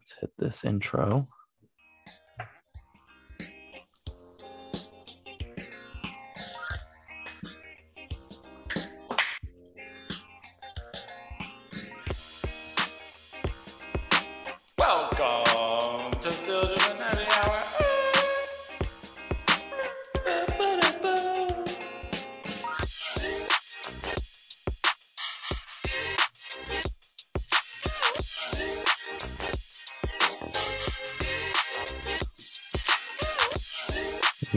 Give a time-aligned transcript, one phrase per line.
[0.00, 1.26] Let's hit this intro.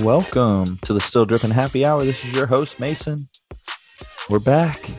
[0.03, 2.01] Welcome to the Still Dripping Happy Hour.
[2.01, 3.17] This is your host, Mason.
[4.29, 4.89] We're back.
[4.89, 4.97] Man,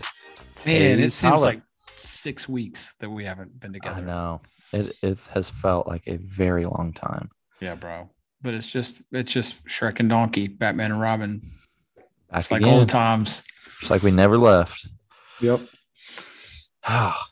[0.64, 1.44] Hey, it seems holla.
[1.44, 1.62] like
[1.96, 4.00] six weeks that we haven't been together.
[4.00, 4.40] I know.
[4.72, 7.28] It, it has felt like a very long time.
[7.60, 8.08] Yeah, bro.
[8.40, 11.42] But it's just it's just Shrek and Donkey, Batman and Robin.
[12.30, 13.42] Back It's like old times.
[13.82, 14.88] It's like we never left.
[15.40, 15.60] Yep.
[16.84, 17.26] Ah.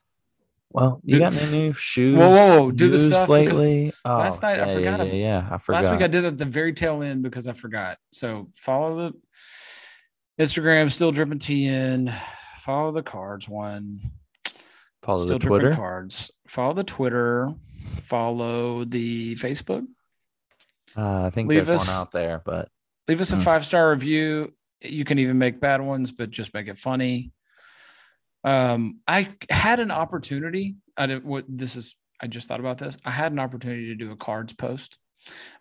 [0.73, 2.19] Well, you got any new shoes?
[2.19, 3.93] Whoa, whoa, whoa, do the stuff lately?
[4.05, 5.83] Oh, last night I forgot Yeah, yeah, yeah, I forgot.
[5.85, 7.99] Last week I did it at the very tail end because I forgot.
[8.13, 9.13] So follow
[10.39, 12.15] the Instagram, still dripping TN.
[12.59, 14.01] Follow the cards one.
[15.03, 15.75] Follow still the Twitter.
[15.75, 16.31] cards.
[16.47, 17.53] Follow the Twitter.
[18.03, 19.85] Follow the Facebook.
[20.97, 22.69] Uh, I think Leave there's us- one out there, but
[23.09, 23.43] Leave us a Mm.
[23.43, 24.53] five star review.
[24.81, 27.33] You can even make bad ones, but just make it funny.
[28.45, 30.77] Um, I had an opportunity.
[30.97, 31.25] I didn't.
[31.25, 31.97] What this is?
[32.21, 32.97] I just thought about this.
[33.05, 34.99] I had an opportunity to do a cards post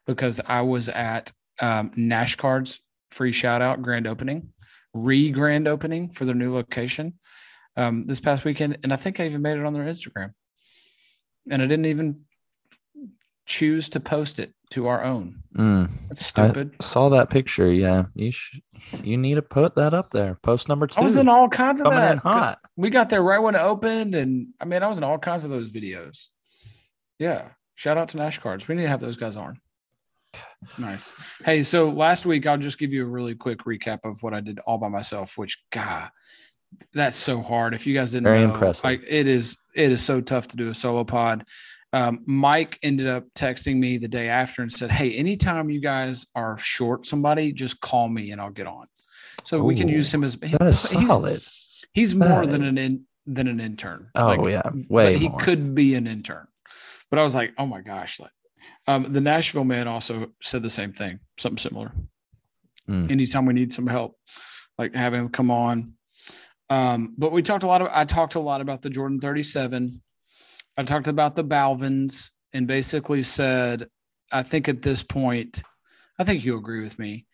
[0.05, 4.49] because I was at um, Nash Cards free shout out grand opening,
[4.93, 7.19] re grand opening for their new location
[7.75, 10.33] um, this past weekend, and I think I even made it on their Instagram,
[11.49, 12.21] and I didn't even
[13.51, 15.43] choose to post it to our own.
[15.55, 16.75] mm, That's I stupid.
[16.81, 17.69] saw that picture.
[17.71, 18.61] Yeah, you should.
[19.03, 20.35] You need to put that up there.
[20.41, 21.01] Post number two.
[21.01, 22.17] I was in all kinds of coming that.
[22.19, 22.59] hot.
[22.77, 25.43] We got there right when it opened, and I mean, I was in all kinds
[25.43, 26.27] of those videos.
[27.19, 28.67] Yeah, shout out to Nash Cards.
[28.67, 29.59] We need to have those guys on.
[30.77, 31.13] Nice.
[31.43, 34.39] Hey, so last week I'll just give you a really quick recap of what I
[34.39, 35.37] did all by myself.
[35.37, 36.09] Which, God,
[36.93, 37.73] that's so hard.
[37.73, 38.83] If you guys didn't Very know, impressive.
[38.85, 41.45] like it is, it is so tough to do a solo pod.
[41.93, 46.25] Um, Mike ended up texting me the day after and said, "Hey, anytime you guys
[46.35, 48.87] are short somebody, just call me and I'll get on."
[49.43, 51.41] So we can use him as That is he's- solid.
[51.93, 54.09] He's more That than an in, than an intern.
[54.15, 55.39] Oh Like, yeah, way he more.
[55.39, 56.47] could be an intern.
[57.09, 58.17] But I was like, oh my gosh.
[58.19, 58.31] Like,
[58.87, 61.91] um, the Nashville man also said the same thing, something similar.
[62.89, 63.11] Mm.
[63.11, 64.15] Anytime we need some help,
[64.77, 65.93] like have him come on.
[66.69, 70.01] Um, but we talked a lot of I talked a lot about the Jordan 37.
[70.77, 73.87] I talked about the Balvins and basically said,
[74.31, 75.61] I think at this point,
[76.17, 77.25] I think you agree with me.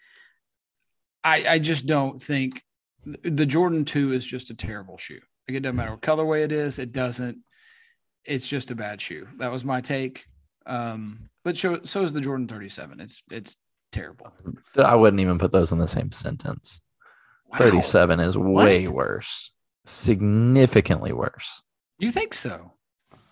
[1.23, 2.63] I I just don't think
[3.23, 5.19] the Jordan 2 is just a terrible shoe.
[5.47, 7.39] Like it doesn't matter what colorway it is, it doesn't.
[8.25, 9.27] It's just a bad shoe.
[9.37, 10.25] That was my take.
[10.65, 12.99] Um, but so, so is the Jordan 37.
[12.99, 13.55] It's it's
[13.91, 14.33] terrible.
[14.75, 16.81] I wouldn't even put those in the same sentence.
[17.49, 17.59] Wow.
[17.59, 18.95] 37 is way What?
[18.95, 19.51] worse,
[19.85, 21.61] significantly worse.
[21.99, 22.73] You think so?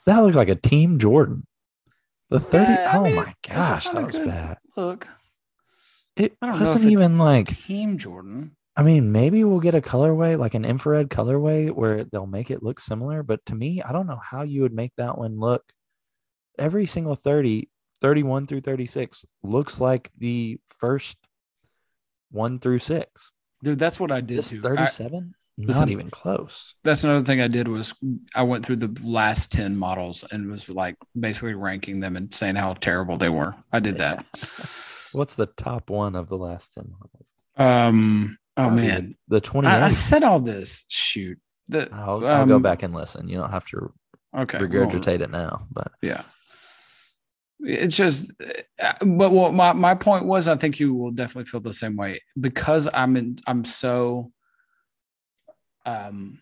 [0.05, 1.47] That looked like a team Jordan.
[2.29, 2.71] The 30.
[2.71, 4.57] Yeah, oh mean, my gosh, that was bad.
[4.75, 5.07] Look.
[6.15, 8.55] It wasn't even like team Jordan.
[8.77, 12.61] I mean, maybe we'll get a colorway, like an infrared colorway, where they'll make it
[12.63, 13.23] look similar.
[13.23, 15.63] But to me, I don't know how you would make that one look.
[16.57, 17.69] Every single 30,
[18.01, 21.17] 31 through 36 looks like the first
[22.31, 23.31] one through six.
[23.63, 24.37] Dude, that's what I did.
[24.39, 25.33] This 37?
[25.57, 26.75] Listen, Not even close.
[26.83, 27.93] That's another thing I did was
[28.35, 32.55] I went through the last 10 models and was like basically ranking them and saying
[32.55, 33.55] how terrible they were.
[33.71, 34.15] I did yeah.
[34.15, 34.25] that.
[35.13, 37.25] What's the top one of the last 10 models?
[37.57, 39.15] Um oh Probably man.
[39.29, 40.83] The, 20 I, I, said all this.
[40.89, 41.39] Shoot.
[41.69, 43.29] The, I'll, I'll um, go back and listen.
[43.29, 43.93] You don't have to
[44.37, 46.23] okay, regurgitate well, it now, but yeah.
[47.61, 48.29] It's just,
[48.83, 51.95] uh, but what my, my point was, I think you will definitely feel the same
[51.95, 54.33] way because I'm in, I'm so
[55.85, 56.41] um,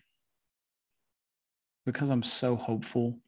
[1.86, 3.18] because I'm so hopeful,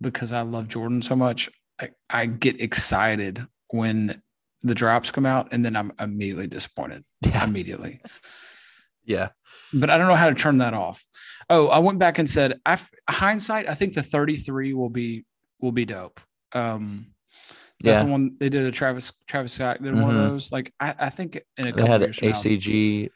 [0.00, 1.48] because I love Jordan so much,
[1.80, 4.22] I, I get excited when
[4.62, 7.04] the drops come out and then I'm immediately disappointed.
[7.22, 8.00] yeah, Immediately
[9.06, 9.28] yeah.
[9.74, 11.04] but I don't know how to turn that off.
[11.50, 12.78] Oh, I went back and said, I
[13.08, 15.24] hindsight, I think the 33 will be
[15.60, 16.20] will be dope.
[16.52, 17.08] Um,
[17.82, 18.04] that's Yeah.
[18.04, 20.08] the one they did a Travis Travis Scott did one Mhm.
[20.24, 20.50] of those.
[20.52, 23.10] Like I, I think in a They couple had years ACG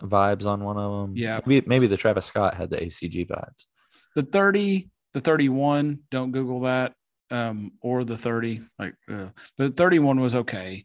[0.00, 1.16] vibes on one of them.
[1.16, 1.40] Yeah.
[1.46, 3.66] maybe, maybe the Travis Scott had the ACG vibes.
[4.14, 6.00] the 30, the 31.
[6.10, 6.92] Don't Google that.
[7.30, 8.62] Um, or the 30.
[8.78, 10.84] Like, uh, but the 31 was okay.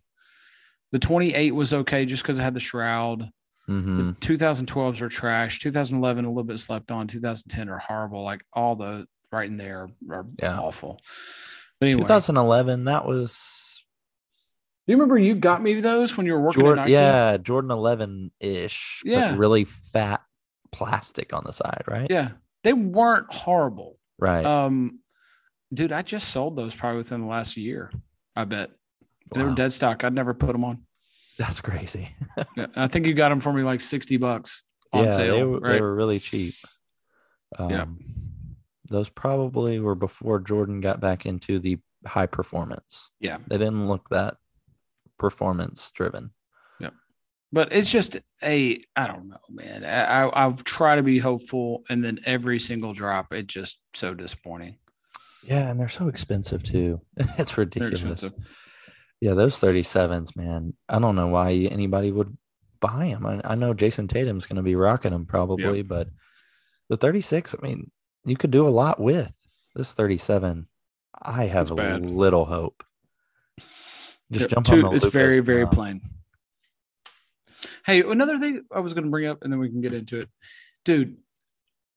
[0.94, 3.30] The 28 was okay just because it had the shroud.
[3.66, 5.60] hmm The 2012s are trash.
[5.60, 7.08] 2011 a little bit slept on.
[7.08, 8.24] 2010 are horrible.
[8.24, 10.58] Like all the right in there are Yeah.
[10.60, 11.02] awful.
[11.82, 12.86] But anyway, 2011.
[12.86, 13.67] That was
[14.88, 16.84] do you remember you got me those when you were working at Jordan.
[16.84, 16.94] Nike?
[16.94, 19.02] Yeah, Jordan 11 ish.
[19.04, 19.36] Yeah.
[19.36, 20.22] really fat
[20.72, 22.08] plastic on the side, right?
[22.10, 22.30] Yeah.
[22.64, 24.00] They weren't horrible.
[24.18, 24.46] Right.
[24.46, 25.00] Um,
[25.74, 27.92] dude, I just sold those probably within the last year.
[28.34, 28.70] I bet
[29.36, 30.06] they were dead stock.
[30.06, 30.84] I'd never put them on.
[31.38, 32.10] That's crazy.
[32.56, 34.64] Yeah, I think you got them for me like sixty bucks
[34.94, 35.36] on yeah, sale.
[35.36, 35.72] they were right?
[35.74, 36.54] they were really cheap.
[37.58, 37.86] Um, Yeah.
[38.90, 43.10] Those probably were before Jordan got back into the high performance.
[43.20, 43.40] Yeah.
[43.48, 44.38] They didn't look that
[45.18, 46.32] performance driven.
[46.80, 46.90] Yeah.
[47.52, 49.84] But it's just a I don't know, man.
[49.84, 54.78] I, I try to be hopeful, and then every single drop, it just so disappointing.
[55.44, 57.02] Yeah, and they're so expensive too.
[57.18, 58.24] it's ridiculous.
[59.20, 60.74] Yeah, those 37s, man.
[60.88, 62.38] I don't know why anybody would
[62.80, 63.26] buy them.
[63.26, 66.10] I, I know Jayson Tatum's going to be rocking them probably, but
[66.90, 67.92] the 36, I mean,
[68.26, 69.34] you could do a lot with
[69.76, 70.68] this 37.
[71.20, 72.84] I have little hope.
[74.32, 75.70] Just jump too- on the It's very Lucas very now.
[75.70, 76.02] plain.
[77.86, 80.20] Hey, another thing I was going to bring up, and then we can get into
[80.20, 80.30] it,
[80.86, 81.18] dude.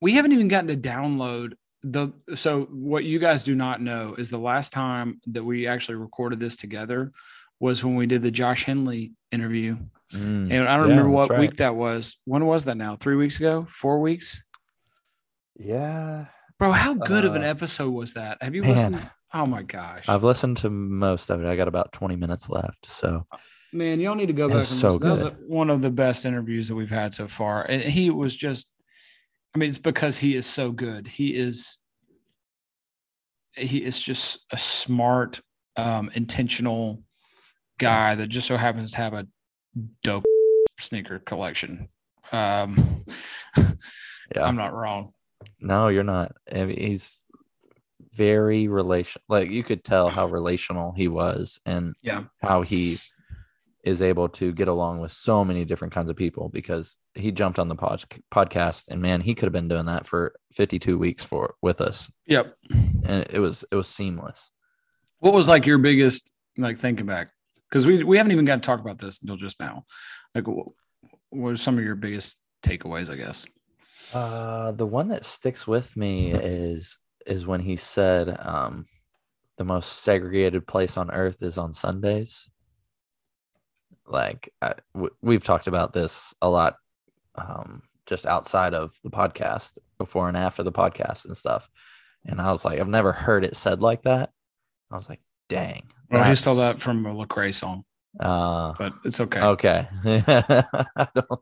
[0.00, 2.12] We haven't even gotten to download the.
[2.36, 6.38] So what you guys do not know is the last time that we actually recorded
[6.40, 7.12] this together
[7.58, 9.76] was when we did the Josh Henley interview,
[10.12, 11.38] Mm, and I don't Yeah, remember what right.
[11.40, 12.16] week that was.
[12.24, 12.76] When was that?
[12.76, 14.42] Now three weeks ago, four weeks,
[15.56, 16.26] Yeah.
[16.58, 16.72] bro.
[16.72, 18.38] How good of an Uh, episode was that?
[18.42, 18.70] Have you man.
[18.92, 19.10] listened?
[19.32, 21.48] Oh my gosh, I've listened to most of it.
[21.48, 22.86] I got about 20 minutes left.
[22.86, 23.26] So,
[23.72, 25.02] Man, y'all need to go back and so listen.
[25.02, 25.36] That was good.
[25.46, 27.62] one of the best interviews that we've had so far.
[27.62, 28.68] And he was just,
[29.54, 31.06] I mean, it's because he is so good.
[31.06, 31.78] He is,
[33.56, 35.40] he is just a smart,
[35.76, 37.02] um, intentional
[37.78, 39.26] guy that just so happens to have a
[40.02, 40.24] dope
[40.80, 41.88] sneaker collection.
[42.32, 43.04] Um,
[43.56, 44.42] yeah.
[44.42, 45.12] I'm not wrong.
[45.60, 46.32] No, you're not.
[46.52, 47.22] I mean, he's
[48.20, 49.22] very relation.
[49.28, 52.24] Like you could tell how relational he was, and Yeah.
[52.42, 52.98] how he
[53.82, 57.58] is able to get along with so many different kinds of people because he jumped
[57.58, 61.24] on the pod- podcast, and man, he could have been doing that for 52 weeks
[61.24, 62.54] for with us, Yep.
[63.04, 64.50] and it was it was seamless.
[65.20, 67.28] What was like your biggest, like thinking back?
[67.70, 69.84] Because we, we haven't even got to talk about this until just now.
[70.34, 70.66] Like, what,
[71.30, 73.46] what are some of your biggest takeaways, I guess?
[74.12, 78.86] Uh, the one that sticks with me is is when he said, um,
[79.58, 82.48] "The most segregated place on earth is on Sundays."
[84.06, 86.76] Like I, w- we've talked about this a lot,
[87.36, 91.68] um, just outside of the podcast, before and after the podcast and stuff.
[92.26, 94.30] And I was like, I've never heard it said like that.
[94.90, 95.90] I was like, dang.
[96.10, 97.84] Well, he stole that from a Lecrae song,
[98.18, 99.40] Uh, but it's okay.
[99.40, 99.86] okay.
[100.04, 101.40] I don't,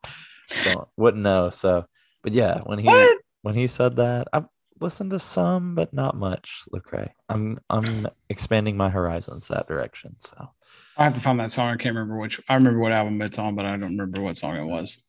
[0.63, 1.49] don't wouldn't know.
[1.51, 1.87] So,
[2.23, 3.19] but yeah, when he What?
[3.43, 4.45] when he said that, I've
[4.81, 6.63] listened to some, but not much.
[6.73, 7.11] Lecrae.
[7.29, 10.17] I'm I'm expanding my horizons that direction.
[10.21, 10.51] So
[10.97, 11.69] I have to find that song.
[11.69, 12.41] I can't remember which.
[12.49, 15.03] I remember what album it's on, but I don't remember what song it was.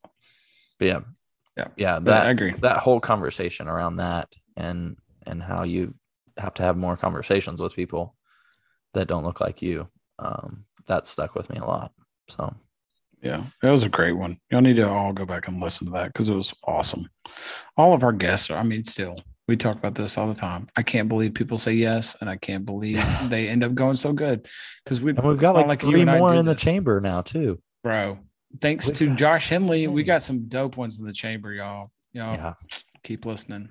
[0.78, 1.00] but yeah,
[1.58, 1.68] Yeah.
[1.78, 2.00] yeah.
[2.00, 2.54] But I That agree.
[2.60, 5.94] that whole conversation around that and and how you
[6.38, 8.16] have to have more conversations with people
[8.94, 9.90] that don't look like you.
[10.20, 11.92] Um, that stuck with me a lot.
[12.30, 12.56] So
[13.22, 14.40] Yeah, that was a great one.
[14.50, 17.10] Y'all need to all go back and listen to that because it was awesome.
[17.78, 19.16] All of our guests are, I mean, still,
[19.50, 20.68] we talk about this all the time.
[20.78, 24.14] I can't believe people say yes, and I can't believe they end up going so
[24.14, 24.48] good
[24.84, 26.62] because we we've got not like, three more in the this.
[26.62, 27.60] chamber now too.
[27.84, 28.20] bro.
[28.62, 31.92] Thanks We've to Josh Henley, we got some dope ones in the chamber, y'all.
[32.14, 32.54] Y'all Yeah.
[33.04, 33.70] keep listening.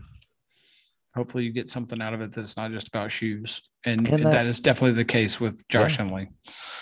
[1.17, 4.33] Hopefully, you get something out of it that's not just about shoes, and, And that
[4.33, 6.05] that- is definitely the case with Josh Yeah.
[6.05, 6.29] Henley.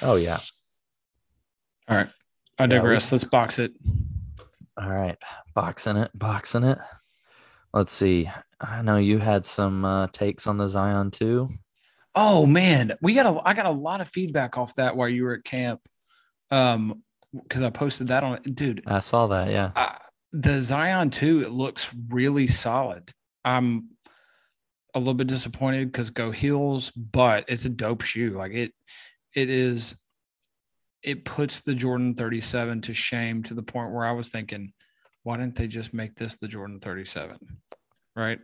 [0.02, 0.40] Oh yeah.
[1.88, 2.08] All right,
[2.58, 3.12] I we- digress.
[3.12, 3.72] Let's box it.
[4.76, 5.16] All right,
[5.54, 6.78] boxing it, boxing it.
[7.72, 8.30] Let's see.
[8.60, 11.50] I know you had some uh, takes on the Zion too.
[12.14, 15.24] Oh man, we got a I got a lot of feedback off that while you
[15.24, 15.80] were at camp.
[16.50, 18.82] Um because I posted that on dude.
[18.86, 19.50] I saw that.
[19.50, 19.98] Yeah, I,
[20.32, 23.10] the Zion 2 it looks really solid.
[23.44, 23.90] I'm
[24.94, 28.30] a little bit disappointed because go heels, but it's a dope shoe.
[28.30, 28.72] Like it
[29.34, 29.96] it is
[31.02, 34.72] it puts the Jordan 37 to shame to the point where I was thinking,
[35.22, 37.36] why didn't they just make this the Jordan 37?
[38.16, 38.38] Right?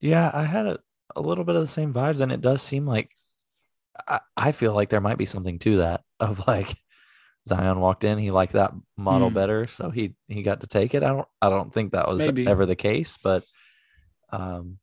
[0.00, 0.30] yeah.
[0.32, 0.78] I had a,
[1.14, 3.10] a little bit of the same vibes, and it does seem like
[4.08, 6.02] I, I feel like there might be something to that.
[6.20, 6.76] Of like
[7.48, 9.34] Zion walked in, he liked that model Hmm.
[9.34, 11.02] better, so he he got to take it.
[11.02, 12.46] I don't I don't think that was Maybe.
[12.46, 13.44] ever the case, but
[14.30, 14.78] um,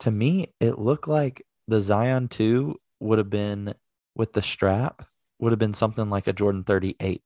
[0.00, 3.74] to me, it looked like the Zion two would have been
[4.16, 5.04] with the strap
[5.38, 7.22] would have been something like a Jordan 38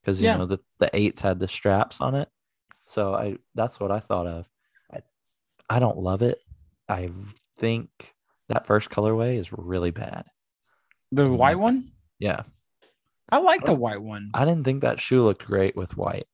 [0.00, 0.36] because you Yeah.
[0.38, 2.28] know the the eights had the straps on it.
[2.86, 4.46] So I that's what I thought of.
[5.70, 6.38] I I don't love it.
[6.88, 7.10] I
[7.58, 7.88] think
[8.48, 10.24] that first colorway is really bad.
[11.12, 11.92] The white one?
[12.18, 12.42] Yeah.
[13.30, 14.30] I like the white one.
[14.34, 16.24] I didn't think that shoe looked great with white.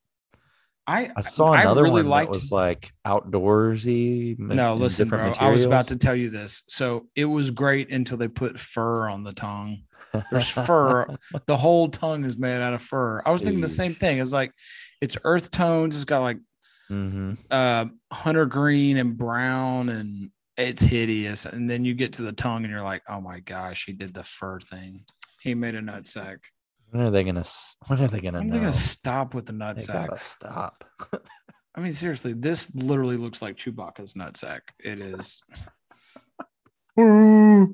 [0.89, 4.39] I I saw another really one liked- that was like outdoorsy.
[4.39, 5.19] No, listen, bro.
[5.19, 6.63] different I was about to tell you this.
[6.69, 9.83] So it was great until they put fur on the tongue.
[10.31, 11.07] There's fur.
[11.47, 13.21] The whole tongue is made out of fur.
[13.27, 14.19] I was thinking the same thing.
[14.19, 14.53] It's like
[15.01, 15.97] it's earth tones.
[15.97, 16.39] It's got like
[16.89, 21.47] hmm uh hunter green and brown and it's hideous.
[21.47, 24.15] And then you get to the tongue and you're like, oh my gosh, he did
[24.15, 25.03] the fur thing.
[25.43, 26.39] He made a nut sack.
[26.91, 27.45] When are they gonna?
[27.87, 28.59] When are they gonna I'm know?
[28.59, 30.85] gonna stop with the nut They gotta stop.
[31.75, 34.61] I mean, seriously, this literally looks like Chewbacca's nutsack.
[34.79, 35.43] It is.
[36.99, 37.67] I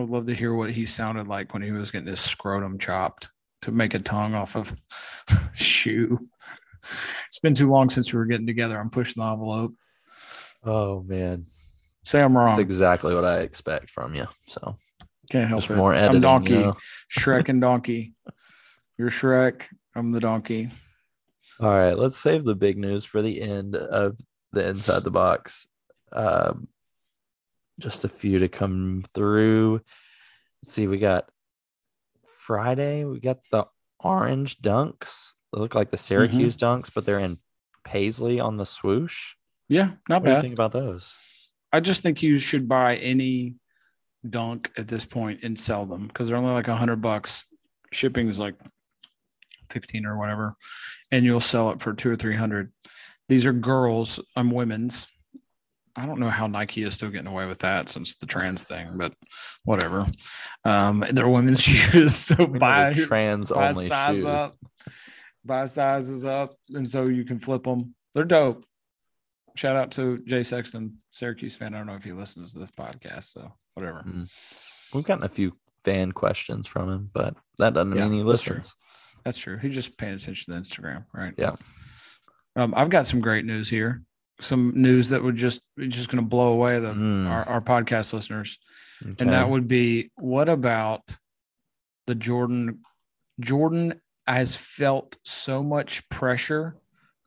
[0.00, 3.30] would love to hear what he sounded like when he was getting his scrotum chopped
[3.62, 4.76] to make a tongue off of
[5.54, 6.28] shoe.
[7.28, 8.78] It's been too long since we were getting together.
[8.78, 9.74] I'm pushing the envelope.
[10.64, 11.44] Oh man,
[12.04, 12.50] Say I'm wrong.
[12.50, 14.26] that's exactly what I expect from you.
[14.46, 14.76] So
[15.30, 15.76] Can't help just it.
[15.76, 16.16] more editing.
[16.16, 16.54] I'm donkey.
[16.54, 16.74] you know?
[17.16, 18.14] Shrek and donkey.
[18.98, 19.64] You're Shrek.
[19.94, 20.70] I'm the donkey.
[21.60, 24.18] All right, let's save the big news for the end of
[24.52, 25.68] the inside the box.
[26.12, 26.68] Um,
[27.80, 29.80] just a few to come through.
[30.62, 31.30] Let's see, we got
[32.38, 33.04] Friday.
[33.04, 33.66] We got the
[34.00, 35.34] orange dunks.
[35.54, 36.02] They look like the Mm-hmm.
[36.04, 37.38] Syracuse dunks, but they're in
[37.84, 39.34] paisley on the swoosh.
[39.68, 40.42] Yeah, not What do bad.
[40.42, 41.16] think about those?
[41.72, 43.54] I just think you should buy any
[44.28, 47.44] dunk at this point and sell them because they're only like a hundred bucks.
[47.92, 48.54] Shipping is like
[49.70, 50.54] 15 or whatever,
[51.10, 52.72] and you'll sell it for two or three hundred.
[53.28, 55.06] These are girls, I'm women's.
[55.96, 58.90] I don't know how Nike is still getting away with that since the trans thing,
[58.96, 59.14] but
[59.62, 60.06] whatever.
[60.64, 64.24] Um, they're women's shoes, so buy trans buy only shoes.
[64.24, 64.56] up,
[65.44, 67.94] buy sizes up, and so you can flip them.
[68.14, 68.64] They're dope.
[69.56, 71.74] Shout out to Jay Sexton, Syracuse fan.
[71.74, 74.02] I don't know if he listens to this podcast, so whatever.
[74.06, 74.28] Mm.
[74.92, 78.42] We've gotten a few fan questions from him, but that doesn't Yeah, mean he that's
[78.42, 78.56] true.
[78.56, 78.76] listens.
[79.24, 79.58] That's true.
[79.58, 81.34] He's just paying attention to Instagram, right?
[81.38, 81.56] Yeah.
[82.56, 84.02] Um, I've got some great news here.
[84.40, 87.28] Some news that would just just going to blow away the Mm.
[87.28, 88.58] our, our podcast listeners,
[89.02, 89.14] Okay.
[89.20, 91.16] and that would be what about
[92.06, 92.80] the Jordan?
[93.40, 96.76] Jordan has felt so much pressure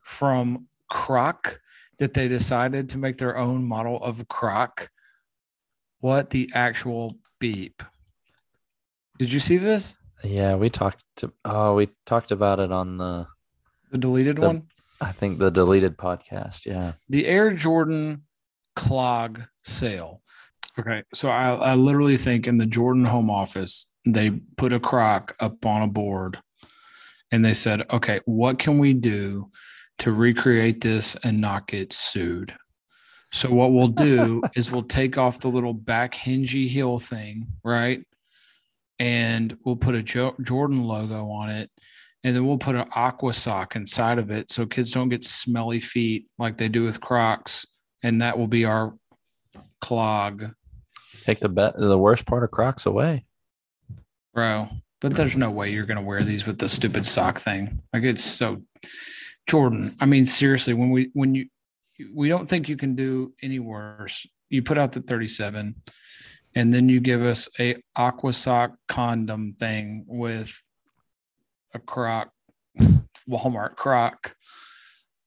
[0.02, 1.60] from Croc
[1.98, 4.90] that they decided to make their own model of Croc.
[6.00, 7.82] What the actual beep?
[9.18, 9.96] Did you see this?
[10.24, 13.26] yeah, we talked to oh, we talked about it on the
[13.92, 14.62] The deleted The- one?
[15.00, 16.66] I think the deleted podcast.
[16.66, 16.94] Yeah.
[17.08, 18.22] the Air Jordan
[18.74, 20.22] clog sale.
[20.76, 25.36] Okay, so I, I literally think in the Jordan home office, they put a croc
[25.38, 26.38] up on a board
[27.30, 29.50] and they said, okay, what can we do
[29.98, 32.54] to recreate this and not get sued?
[33.32, 38.02] So, what we'll do is we'll take off the little back hingy heel thing, right?
[38.98, 41.70] And we'll put a jo- Jordan logo on it
[42.24, 45.80] and then we'll put an aqua sock inside of it so kids don't get smelly
[45.80, 47.64] feet like they do with Crocs,
[48.02, 48.94] and that will be our
[49.80, 50.50] clog,
[51.24, 53.24] Take the bet the worst part of Crocs away.
[54.34, 54.68] bro.
[55.00, 57.82] But there's no way you're gonna wear these with the stupid sock thing.
[57.92, 58.62] Like it's so
[59.46, 59.96] Jordan.
[60.00, 61.46] I mean, seriously, when we when you
[62.14, 64.26] we don't think you can do any worse.
[64.50, 65.74] You put out the 37,
[66.54, 70.62] and then you give us a aqua sock condom thing with
[71.74, 72.30] a croc
[73.28, 74.34] Walmart croc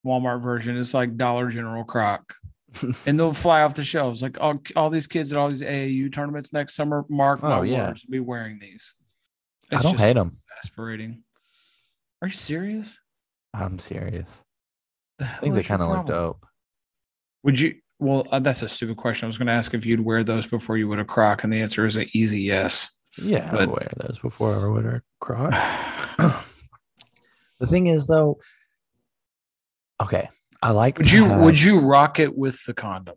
[0.06, 0.78] Walmart version.
[0.78, 2.34] It's like Dollar General croc.
[3.06, 4.22] and they'll fly off the shelves.
[4.22, 7.58] Like all, all these kids at all these AAU tournaments next summer, Mark, oh, my
[7.58, 7.88] Oh, yeah.
[7.90, 8.96] words, be wearing these.
[9.72, 10.32] I don't hate them.
[10.58, 11.24] Exasperating.
[12.22, 13.00] Are you serious?
[13.54, 14.28] I'm serious.
[15.18, 16.46] The I think they kind of look dope.
[17.44, 17.75] Would you?
[18.00, 19.25] Well, uh, that's a stupid question.
[19.25, 21.51] I was going to ask if you'd wear those before you would a croc, and
[21.54, 22.90] the answer is an easy yes.
[23.18, 25.51] Yeah, I would wear those before I would a Croc.
[27.60, 28.40] the thing is, though,
[30.01, 30.30] okay,
[30.62, 30.98] I like.
[30.98, 31.25] would you?
[31.25, 33.16] have- Would you rock it with the condom?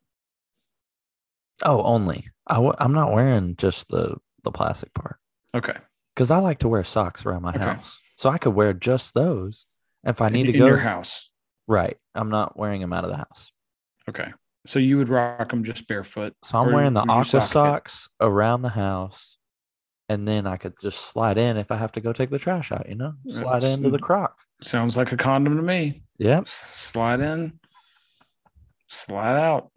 [1.63, 2.27] Oh, only.
[2.47, 5.17] I w- I'm not wearing just the the plastic part
[5.55, 5.77] Okay.
[6.15, 7.59] Because I like to wear socks around my Okay.
[7.65, 9.67] house, so I could wear just those.
[10.05, 11.31] If I need in, to go, in your house.
[11.67, 13.53] right, I'm not wearing them out of the house.
[14.09, 14.33] Okay.
[14.67, 16.35] So you would rock them just barefoot.
[16.45, 17.47] So I'm wearing the aqua sock it?
[17.49, 19.37] socks around the house,
[20.09, 22.71] and then I could just slide in if I have to go take the trash
[22.73, 22.89] out.
[22.89, 24.39] You know, slide That's- into the crock.
[24.63, 26.03] Sounds like a condom to me.
[26.19, 26.49] Yep.
[26.49, 27.59] Slide in,
[28.89, 29.71] slide out.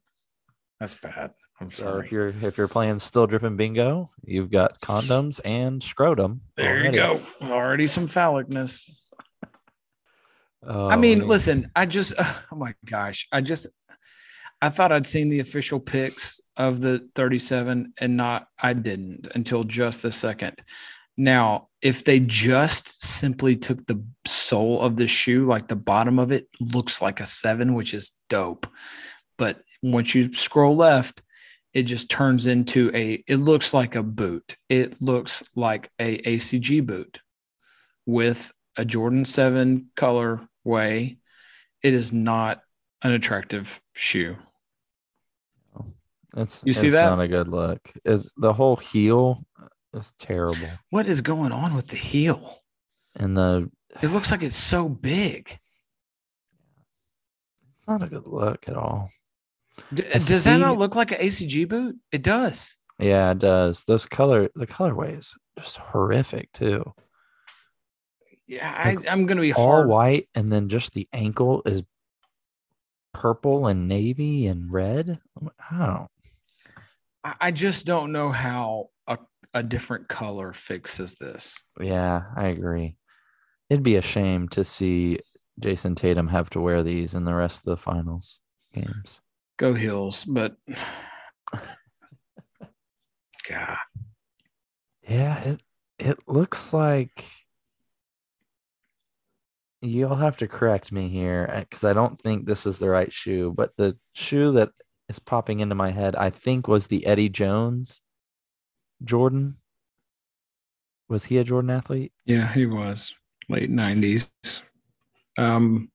[0.79, 1.31] That's bad.
[1.59, 2.05] I'm So sorry.
[2.05, 6.41] if you're if you're playing still dripping bingo, you've got condoms and scrotum.
[6.55, 6.97] There already.
[6.97, 7.21] you go.
[7.41, 8.83] Already some phallicness.
[10.63, 11.27] Oh, I mean, man.
[11.27, 13.67] listen, I just, oh my gosh, I just,
[14.61, 19.63] I thought I'd seen the official pics of the 37 and not I didn't until
[19.63, 20.61] just the second.
[21.15, 26.31] Now, if they just simply took the sole of the shoe, like the bottom of
[26.31, 28.67] it looks like a seven, which is dope.
[29.37, 31.21] But once you scroll left,
[31.73, 34.57] it just turns into a it looks like a boot.
[34.69, 37.21] It looks like a ACG boot
[38.05, 41.17] with a Jordan 7 color way.
[41.83, 42.61] It is not
[43.03, 44.35] an attractive shoe.
[46.33, 47.09] that's You see it's that?
[47.09, 47.91] not a good look.
[48.05, 49.45] It, the whole heel
[49.93, 52.59] is terrible, What is going on with the heel?
[53.15, 53.71] and the
[54.01, 55.59] It looks like it's so big.
[57.73, 59.09] it's not a good look at all.
[59.93, 61.97] D- does that not look like an ACG boot?
[62.11, 62.75] It does.
[62.99, 63.83] Yeah, it does.
[63.83, 66.93] Those color, the colorway is just horrific too.
[68.47, 69.87] Yeah, I, Like, I'm gonna be All hard.
[69.89, 71.83] white, and then just the ankle is
[73.13, 75.19] purple and navy and red.
[75.71, 76.07] Oh,
[77.23, 79.17] I I just don't know how a,
[79.53, 81.57] a different color fixes this.
[81.79, 82.95] yeah, I agree.
[83.69, 85.19] It'd be a shame to see
[85.59, 88.39] Jayson Tatum have to wear these in the rest of the finals
[88.73, 89.19] games.
[89.57, 90.55] Go Heels, but
[93.49, 93.77] God,
[95.07, 95.61] Yeah, it
[95.97, 97.25] it looks like
[99.81, 103.53] you'll have to correct me here because I don't think this is the right shoe,
[103.55, 104.69] but the shoe that
[105.09, 108.01] is popping into my head, I think was the Eddie Jones
[109.03, 109.57] Jordan.
[111.09, 112.11] Was he a Jordan athlete?
[112.25, 113.13] yeah, he was
[113.49, 114.27] late '90s.
[115.37, 115.89] Um,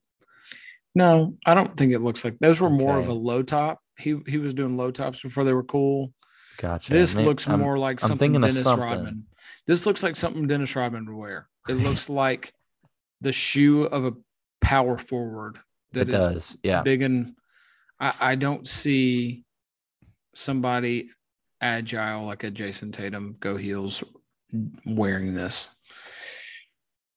[0.95, 3.81] no, I don't think it looks like those were more of a low top.
[3.99, 6.13] He he was doing low tops before they were cool.
[6.59, 6.91] Gotcha.
[6.93, 8.89] This looks I'm- more like I'm something Dennis something.
[8.89, 9.27] Rodman.
[9.67, 11.49] This looks like something Dennis Rodman would wear.
[11.69, 12.53] It looks like
[13.21, 14.13] the shoe of a
[14.61, 15.59] power forward
[15.95, 16.59] It that is does.
[16.63, 16.83] Yeah.
[16.83, 17.35] big and
[18.01, 19.45] I, I don't see
[20.35, 21.11] somebody
[21.61, 24.03] agile like a Jayson Tatum go heels
[24.85, 25.69] wearing this.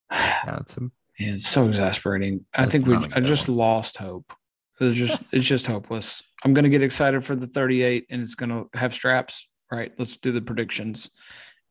[0.12, 0.82] it's a,
[1.20, 2.46] Man, it's so exasperating.
[2.54, 3.58] I think we I just one.
[3.58, 4.34] lost hope.
[4.80, 6.22] It's just it's just hopeless.
[6.44, 9.48] I'm gonna get excited for the 38 and it's gonna have straps.
[9.72, 9.92] Right.
[9.98, 11.10] Let's do the predictions.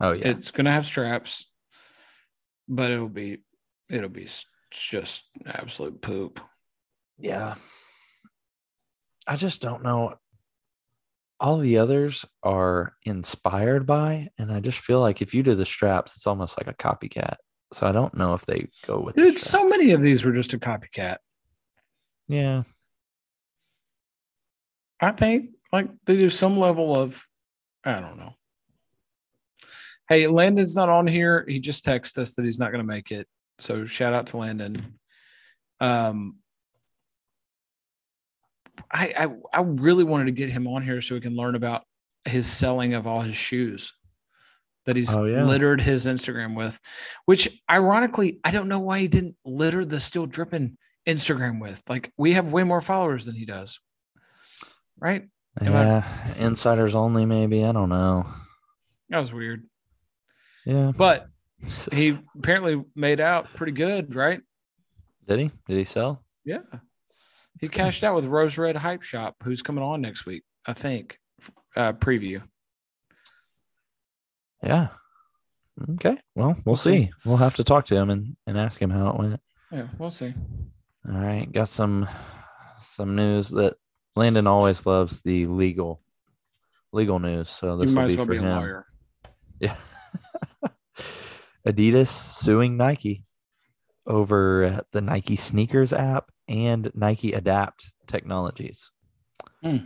[0.00, 0.28] oh yeah.
[0.28, 1.46] It's gonna have straps,
[2.68, 3.42] but it'll be
[3.90, 4.28] it'll be
[4.70, 6.40] just absolute poop.
[7.18, 7.54] Yeah.
[9.26, 10.14] I just don't know.
[11.40, 15.66] All the others are inspired by, and I just feel like if you do the
[15.66, 17.36] straps, it's almost like a copycat.
[17.72, 20.52] So I don't know if they go with Dude, so many of these were just
[20.54, 21.16] a copycat.
[22.28, 22.62] Yeah.
[25.00, 27.22] I think like they do some level of
[27.84, 28.34] I don't know.
[30.08, 31.44] Hey, Landon's not on here.
[31.48, 33.26] He just texted us that he's not going to make it.
[33.58, 34.98] So shout out to Landon.
[35.80, 36.36] Um,
[38.90, 39.14] I,
[39.52, 41.82] I I really wanted to get him on here so we can learn about
[42.24, 43.92] his selling of all his shoes
[44.86, 45.44] that he's Oh, yeah.
[45.44, 46.78] littered his Instagram with,
[47.26, 51.82] which ironically I don't know why he didn't litter the still dripping Instagram with.
[51.88, 53.80] Like we have way more followers than he does,
[54.98, 55.28] right?
[55.60, 56.34] Am I- Yeah.
[56.36, 57.64] Insiders only, maybe.
[57.64, 58.26] I don't know.
[59.10, 59.64] That was weird,
[60.66, 60.92] Yeah.
[60.96, 61.28] but
[61.92, 64.40] he apparently made out pretty good, right?
[65.26, 65.50] did he?
[65.66, 66.22] Did he sell?
[66.44, 66.80] Yeah, he That's
[67.70, 67.72] good.
[67.72, 71.18] cashed out with Rose Red Hype Shop, who's coming on next week, I think.
[71.74, 72.42] Uh, preview.
[74.62, 74.88] Yeah.
[75.94, 76.16] Okay.
[76.34, 77.06] Well, we'll, We'll see.
[77.06, 77.10] see.
[77.24, 79.40] We'll have to talk to him and, and ask him how it went.
[79.72, 80.32] Yeah, we'll see.
[81.08, 82.08] All right, got some
[82.80, 83.74] some news that
[84.16, 86.00] Landon always loves the legal
[86.92, 87.48] legal news.
[87.48, 88.56] So this will be well for be a him.
[88.56, 88.86] lawyer.
[89.58, 89.76] Yeah.
[91.66, 93.24] Adidas suing Nike
[94.06, 98.90] over the Nike sneakers app and Nike Adapt technologies.
[99.62, 99.78] Hmm.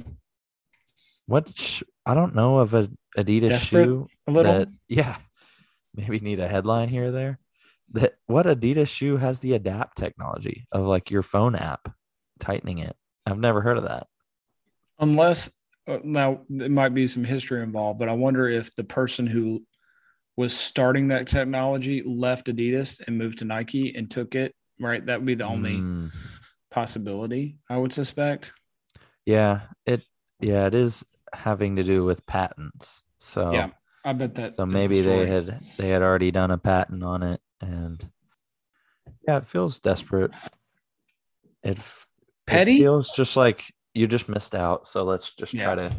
[1.26, 4.52] What sh- I don't know of a Adidas Desperate shoe A little.
[4.52, 5.18] that yeah,
[5.94, 7.38] maybe need a headline here or there.
[7.92, 11.94] That what Adidas shoe has the adapt technology of like your phone app
[12.38, 12.96] tightening it.
[13.26, 14.08] I've never heard of that.
[14.98, 15.50] Unless
[15.86, 19.64] uh, now there might be some history involved, but I wonder if the person who
[20.36, 24.54] was starting that technology left Adidas and moved to Nike and took it.
[24.80, 26.10] Right, that would be the only Mm,
[26.70, 28.52] possibility I would suspect.
[29.26, 30.04] yeah, it
[30.40, 33.02] yeah, it is having to do with patents.
[33.18, 33.70] So Yeah,
[34.04, 34.56] I bet that.
[34.56, 38.08] so is the maybe they had they had already done a patent on it and
[39.26, 40.30] yeah, it feels desperate.
[41.62, 42.06] It, f-
[42.46, 42.78] it Petty?
[42.78, 44.86] feels just like you just missed out.
[44.88, 45.64] So let's just Yeah.
[45.64, 45.96] try to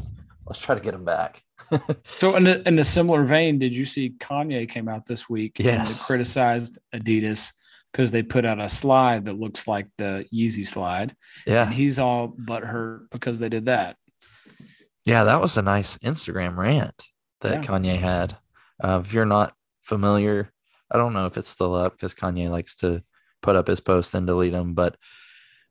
[0.47, 1.43] let's try to get them back.
[2.17, 5.57] So in a, in a similar vein, did you see Kanye came out this week
[5.59, 5.99] Yes.
[5.99, 7.51] and criticized Adidas
[7.91, 11.69] because they put out a slide that looks like the Yeezy slide, and Yeah.
[11.69, 13.97] he's all but hurt because they did that.
[15.05, 17.03] Yeah, that was a nice Instagram rant
[17.41, 17.63] that Yeah.
[17.63, 18.37] Kanye had.
[18.83, 20.51] Uh, if you're not familiar,
[20.91, 23.03] I don't know if it's still up because Kanye likes to
[23.41, 24.95] put up his posts and delete them, but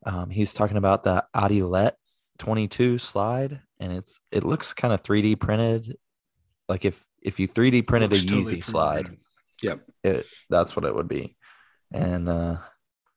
[0.06, 1.92] um, he's talking about the Adilette
[2.38, 5.96] 22 slide, and it's it looks kind of 3D printed.
[6.68, 9.24] Like if if you 3D printed a totally Yeezy slide, printed.
[9.62, 9.80] Yep.
[10.04, 11.36] it, that's what it would be.
[11.92, 12.58] And uh,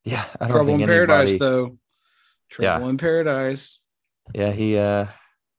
[0.04, 1.08] yeah, I don't Trouble think in anybody.
[1.08, 1.78] paradise, though.
[2.60, 2.72] Yeah.
[2.78, 3.80] Trouble in paradise.
[4.34, 5.06] Yeah, he uh,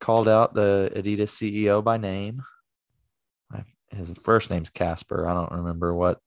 [0.01, 2.43] called out the Adidas CEO by name.
[3.97, 5.29] His first name's Kasper.
[5.29, 6.19] I don't remember what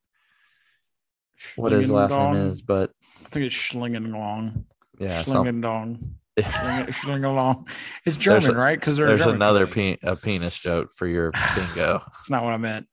[1.56, 2.92] what his last name is, but
[3.26, 4.64] I think it's Schlingenlong.
[5.00, 6.12] yeah, Schlingendong.
[6.40, 7.68] Schling- Schlingelong.
[8.06, 8.80] It's German, a- right?
[8.80, 12.00] Because there's German another pe- a penis joke for your bingo.
[12.06, 12.88] That's not what I meant.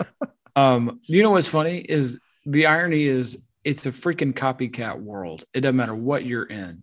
[0.56, 5.44] um, you know what's funny is the irony is it's a freaking copycat world.
[5.54, 6.82] It doesn't matter what you're in.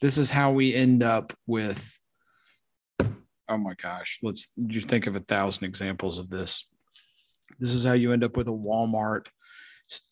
[0.00, 1.98] This is how we end up with.
[3.48, 4.18] Oh my gosh!
[4.22, 6.66] Let's just think of a thousand examples of this.
[7.58, 9.26] This is how you end up with a Walmart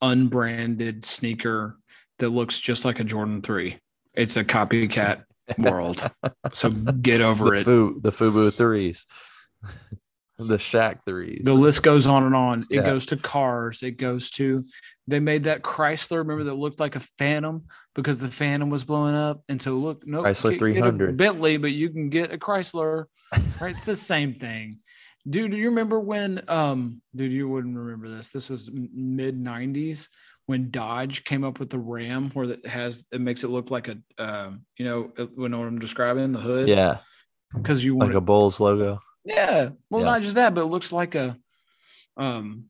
[0.03, 1.79] unbranded sneaker
[2.19, 3.79] that looks just like a Jordan Three.
[4.15, 5.25] It's a copycat
[5.59, 6.09] world.
[6.53, 7.65] So get over the it.
[7.65, 9.07] Fu, the Fubu threes,
[10.39, 11.43] the Shaq threes.
[11.45, 12.61] the list goes on and on.
[12.71, 12.83] It Yeah.
[12.83, 13.83] goes to cars.
[13.83, 14.65] It goes to
[15.07, 16.19] they made that Chrysler.
[16.19, 17.65] Remember that looked like a Phantom
[17.95, 19.43] because the Phantom was blowing up.
[19.49, 21.17] And so look, no Chrysler get 300.
[21.17, 23.07] Bentley, but you can get a Chrysler.
[23.61, 23.71] Right?
[23.73, 24.79] It's the same thing.
[25.29, 28.33] Dude, do you remember when um dude you wouldn't remember this.
[28.33, 30.09] This was mid 90s
[30.47, 33.89] when Dodge came up with the Ram where it has it makes it look like
[33.89, 36.69] a um you know, uh, you know what I'm describing, the hood.
[36.69, 36.99] yeah,
[37.55, 39.01] Because you like a Bulls logo.
[39.25, 39.71] yeah.
[39.91, 40.11] Well, Yeah.
[40.11, 41.37] not just that, but it looks like a
[42.17, 42.65] um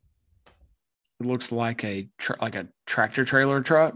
[1.21, 3.95] it looks like a tra- like a tractor trailer truck,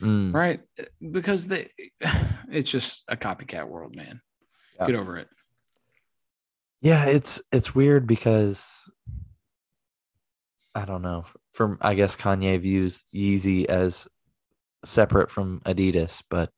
[0.00, 0.60] Mm, right?
[1.00, 1.70] Because they
[2.52, 4.20] it's just a copycat world, man.
[4.78, 4.86] Yeah.
[4.86, 5.26] Get over it.
[6.80, 8.70] Yeah, it's it's weird because
[10.74, 11.24] I don't know.
[11.52, 14.06] From I guess Kanye views Yeezy as
[14.84, 16.50] separate from Adidas, but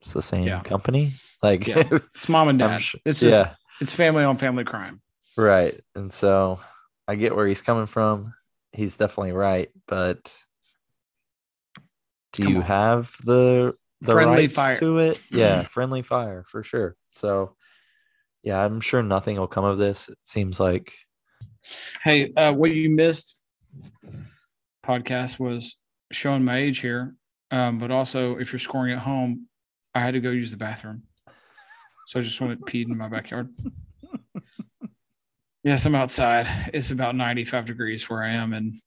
[0.00, 0.62] it's the same Yeah.
[0.62, 1.14] company.
[1.42, 1.88] Like, Yeah.
[2.14, 2.80] It's mom and dad.
[2.80, 5.00] su- It's just yeah, it's family on family crime.
[5.36, 5.78] right.
[5.94, 6.58] And so
[7.06, 8.32] I get where he's coming from.
[8.72, 10.34] He's definitely right, but
[12.32, 12.64] do Come you on.
[12.64, 14.78] have the the Friendly fire.
[14.78, 15.16] to it?
[15.16, 15.36] Mm-hmm.
[15.38, 16.96] Yeah, friendly fire for sure.
[17.12, 17.56] So
[18.42, 20.08] yeah, I'm sure nothing will come of this.
[20.08, 20.94] It seems like
[22.02, 23.40] Hey, uh, what you missed
[24.84, 25.76] podcast was
[26.12, 27.14] showing my age here.
[27.50, 29.46] Um, but also if you're scoring at home,
[29.94, 31.02] I had to go use the bathroom.
[32.06, 33.52] So I just went peed in my backyard.
[35.62, 36.70] yes, I'm outside.
[36.72, 38.80] It's about 95 degrees where I am, and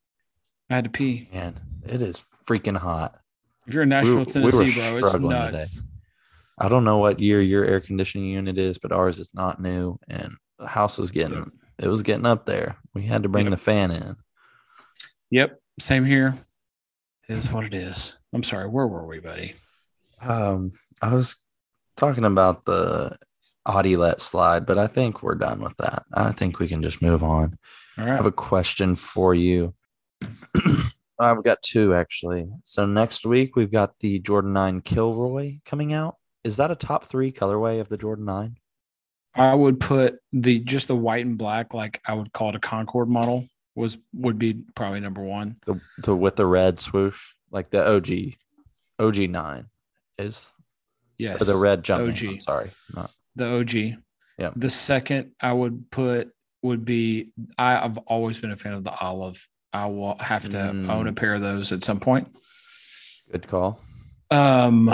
[0.69, 1.29] I had to pee.
[1.31, 3.19] man, it is freaking hot.
[3.67, 5.79] If you're in Nashville, we Tennessee, bro, it's nuts.
[6.61, 9.97] I don't know what year your air conditioning unit is, but ours is not new,
[10.07, 12.77] and the house was getting it was getting up there.
[12.93, 13.51] We had to bring Yep.
[13.51, 14.15] the fan in.
[15.31, 16.37] Yep, same here.
[17.27, 18.17] It is what it is.
[18.33, 18.69] I'm sorry.
[18.69, 19.55] Where were we, buddy?
[20.21, 20.71] Um,
[21.01, 21.37] I was
[21.97, 23.17] talking about the
[23.67, 26.03] Adilette slide, but I think we're done with that.
[26.13, 27.57] I think we can just move on.
[27.97, 29.73] All I have a question for you.
[31.19, 32.47] I've got two actually.
[32.63, 36.15] So next week we've got the Jordan 9 Kilroy coming out.
[36.43, 38.57] Is that a top three colorway of the Jordan 9?
[39.35, 42.59] I would put the just the white and black, like I would call it a
[42.59, 45.55] Concord model, was would be probably number one.
[45.65, 47.17] The, the with the red swoosh,
[47.49, 48.33] like the OG,
[48.99, 49.67] OG 9
[50.19, 50.51] is
[51.17, 51.45] Yes.
[51.45, 52.09] the red jump.
[52.09, 52.23] OG.
[52.27, 52.71] I'm sorry.
[52.93, 53.73] Not, the OG.
[54.37, 54.49] Yeah.
[54.55, 56.31] The second I would put
[56.63, 59.47] would be I, I've always been a fan of the olive.
[59.71, 60.89] I will have to Mm.
[60.89, 62.27] own a pair of those at some point.
[63.31, 63.79] good call.
[64.29, 64.91] Um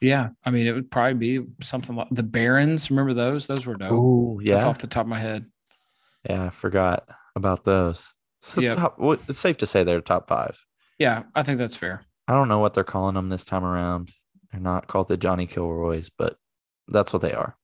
[0.00, 2.90] yeah, I mean it would probably be something like the Barons.
[2.90, 3.46] Remember those?
[3.46, 3.92] Those were dope.
[3.92, 4.68] Oh, That's yeah.
[4.68, 5.46] off the top of my head.
[6.28, 8.12] Yeah, I forgot about those.
[8.42, 8.74] So Yep.
[8.74, 8.96] top,
[9.28, 10.62] it's safe to say they're top five.
[10.98, 12.02] Yeah, I think that's fair.
[12.28, 14.10] I don't know what they're calling them this time around.
[14.50, 16.36] They're not called the Johnny Kilroys, but
[16.88, 17.56] that's what they are.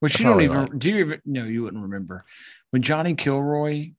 [0.00, 0.78] Which you don't even like.
[0.78, 2.24] do you even no, you wouldn't remember.
[2.70, 3.92] When Johnny Kilroy,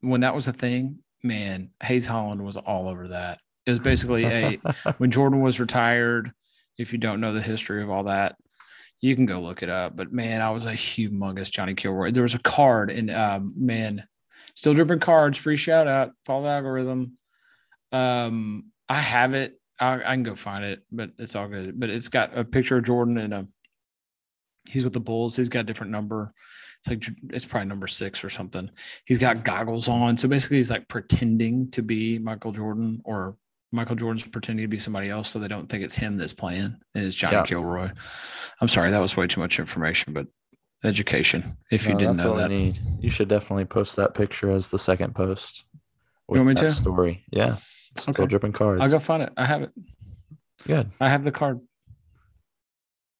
[0.00, 3.40] when that was a thing, man, Hayes Holland was all over that.
[3.64, 4.56] It was basically a
[4.98, 6.32] when Jordan was retired.
[6.78, 8.36] If you don't know the history of all that,
[9.00, 9.96] you can go look it up.
[9.96, 12.12] But man, I was a humongous Johnny Kilroy.
[12.12, 14.04] There was a card, and um, man,
[14.54, 15.38] still dripping cards.
[15.38, 16.12] Free shout out.
[16.24, 17.18] Follow the algorithm.
[17.92, 19.60] Um, I have it.
[19.80, 21.78] I, I can go find it, but it's all good.
[21.78, 23.46] But it's got a picture of Jordan and a.
[24.68, 25.36] He's with the Bulls.
[25.36, 26.34] He's got a different number.
[26.80, 28.70] It's like it's probably number six or something.
[29.04, 33.36] He's got goggles on, so basically he's like pretending to be Michael Jordan, or
[33.72, 36.76] Michael Jordan's pretending to be somebody else, so they don't think it's him that's playing,
[36.94, 37.42] and it's Johnny Yeah.
[37.44, 37.90] Kilroy.
[38.60, 40.26] I'm sorry, that was way too much information, but
[40.84, 41.56] education.
[41.70, 42.78] If you No, didn't that's know that, need.
[43.00, 45.64] You should definitely post that picture as the second post.
[46.30, 46.68] You want me that to?
[46.70, 47.24] Story.
[47.30, 47.56] Yeah.
[47.96, 48.26] Still Okay.
[48.26, 48.80] dripping cards.
[48.80, 49.32] I'll go find it.
[49.36, 49.70] I have it.
[50.66, 50.90] Good.
[51.00, 51.60] I have the card.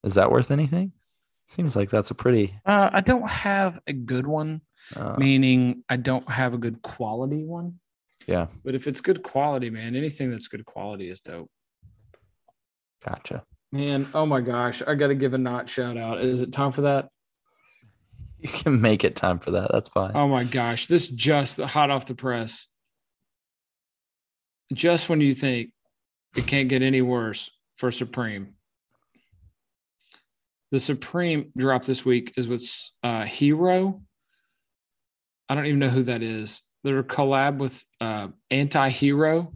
[0.05, 0.93] Is that worth anything?
[1.49, 2.55] Seems like that's a pretty.
[2.65, 4.61] Uh, I don't have a good one,
[4.95, 7.81] Uh, meaning I don't have a good quality one.
[8.29, 8.47] Yeah.
[8.62, 11.51] But if it's good quality, man, anything that's good quality is dope.
[13.05, 13.43] Gotcha.
[13.73, 16.21] Man, oh my gosh, I got to give a not shout out.
[16.21, 17.09] Is it time for that?
[18.41, 19.71] You can make it time for that.
[19.73, 20.12] That's fine.
[20.14, 22.67] Oh my gosh, this just hot off the press.
[24.73, 25.71] Just when you think
[26.37, 28.55] it can't get any worse for Supreme,
[30.71, 32.62] the Supreme drop this week is with
[33.03, 34.03] uh, Hero.
[35.49, 36.62] I don't even know who that is.
[36.85, 39.53] They're a collab with uh, Anti Hero.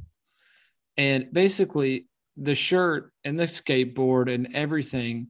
[0.97, 2.07] And basically,
[2.37, 5.29] the shirt and the skateboard and everything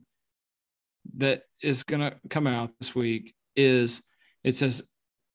[1.17, 4.01] that is going to come out this week is
[4.43, 4.83] it says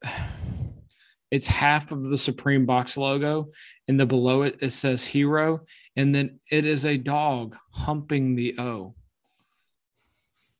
[1.30, 3.50] it's half of the Supreme box logo,
[3.86, 5.60] and the below it it says hero,
[5.94, 8.94] and then it is a dog humping the O.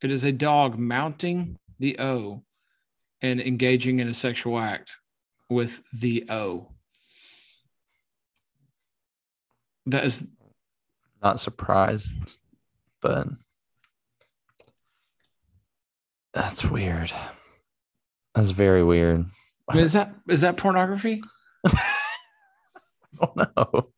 [0.03, 2.45] It is a dog mounting the O
[3.21, 4.97] and engaging in a sexual act
[5.49, 6.73] with the O.
[9.87, 10.27] That is
[11.23, 12.19] Not surprised,
[13.01, 13.27] but
[16.35, 17.13] that's weird.
[18.35, 19.25] That's very weird.
[19.75, 21.23] Is that is that pornography?
[23.21, 23.91] Oh no.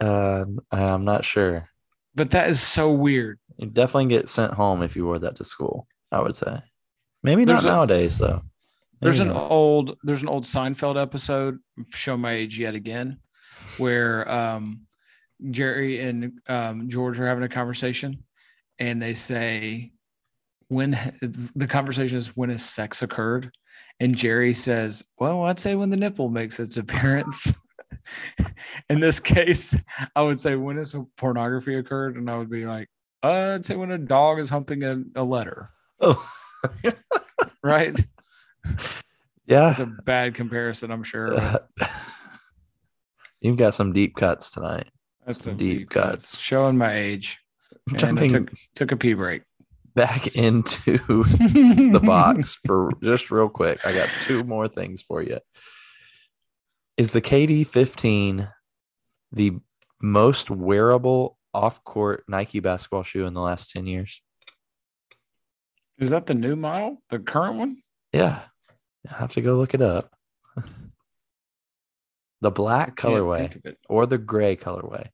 [0.00, 1.68] Uh, I'm not sure.
[2.14, 3.38] But that is so weird.
[3.56, 5.86] You definitely get sent home if you wore that to school.
[6.10, 6.60] I would say.
[7.22, 8.42] Maybe There's not a- nowadays though.
[9.04, 11.58] There's an old there's an old Seinfeld episode,
[11.90, 13.18] show my age yet again,
[13.76, 14.86] where um
[15.50, 18.24] Jerry and um George are having a conversation
[18.78, 19.92] and they say
[20.68, 20.92] when
[21.54, 23.52] the conversation is when has sex occurred
[24.00, 27.52] and Jerry says, "Well, I'd say when the nipple makes its appearance."
[28.90, 29.74] In this case,
[30.16, 32.88] I would say when has pornography occurred and I would be like,
[33.22, 36.26] uh, "I'd say when a dog is humping a, a letter." Oh.
[37.62, 37.98] Right?
[39.46, 39.70] yeah.
[39.70, 41.36] It's a bad comparison, I'm sure.
[43.40, 44.88] You've got some deep cuts tonight.
[45.26, 46.32] That's Some some deep deep cuts.
[46.32, 46.38] cuts.
[46.38, 47.38] Showing my age.
[47.92, 49.42] I Jumping took, took a pee break.
[49.94, 53.84] back into the the box for just real quick.
[53.86, 55.38] I got two more things for you.
[56.96, 58.48] Is the KD 15
[59.32, 59.52] the
[60.00, 64.22] most wearable off court Nike basketball shoe in the last 10 years?
[65.98, 67.02] Is that the new model?
[67.10, 67.76] The current one?
[68.12, 68.40] Yeah.
[69.10, 70.10] I have to go look it up.
[72.40, 73.78] the black colorway think of it.
[73.88, 75.08] or the gray colorway.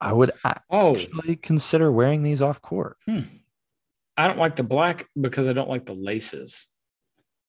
[0.00, 0.32] I would
[0.70, 2.96] Oh, actually consider wearing these off court.
[3.08, 6.68] I don't like the black because I don't like the laces.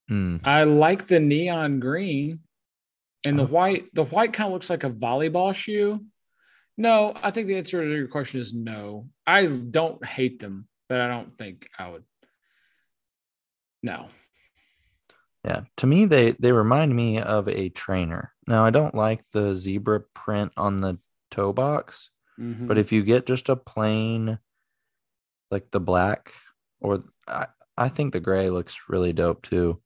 [0.08, 0.38] Hmm.
[0.44, 2.40] I like the neon green
[3.26, 3.48] and the Oh.
[3.48, 3.86] white.
[3.94, 6.06] The white kind of looks like a volleyball shoe.
[6.78, 9.10] No, I think the answer to your question is no.
[9.26, 12.04] I don't hate them, but I don't think I would.
[13.84, 14.10] No.
[15.46, 18.34] Yeah, to me they they remind me of a trainer.
[18.48, 20.98] Now I don't like the zebra print on the
[21.30, 22.68] toe box, Mhm.
[22.68, 24.40] but if you get just a plain
[25.52, 26.34] like the black
[26.82, 27.46] or I,
[27.78, 29.82] I think the gray looks really dope too.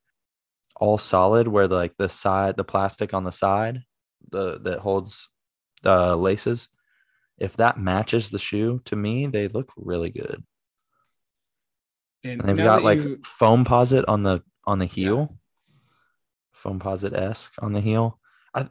[0.78, 3.84] All solid where the, like the side the plastic on the side
[4.32, 5.28] the that holds
[5.82, 6.70] the laces
[7.38, 10.42] if that matches the shoe to me they look really good.
[12.24, 15.28] and And they've got like you- Foamposite on the on the heel.
[15.28, 15.39] Foam
[16.80, 18.20] posit esque on the heel.
[18.54, 18.68] I,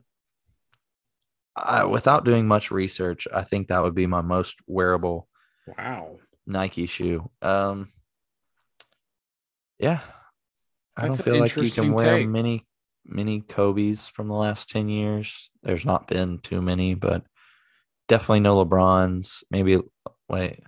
[1.57, 5.29] I without doing much research, I think that would be my most wearable
[5.67, 6.17] wow.
[6.47, 7.31] Nike shoe.
[7.43, 7.89] Um
[9.79, 10.01] yeah.
[10.97, 12.29] I That's don't feel like you can wear take.
[12.29, 12.67] many
[13.05, 15.51] many Kobe's from the last 10 years.
[15.63, 17.25] There's not been too many, but
[18.07, 19.45] definitely no LeBrons.
[19.51, 19.81] Maybe
[20.29, 20.61] wait.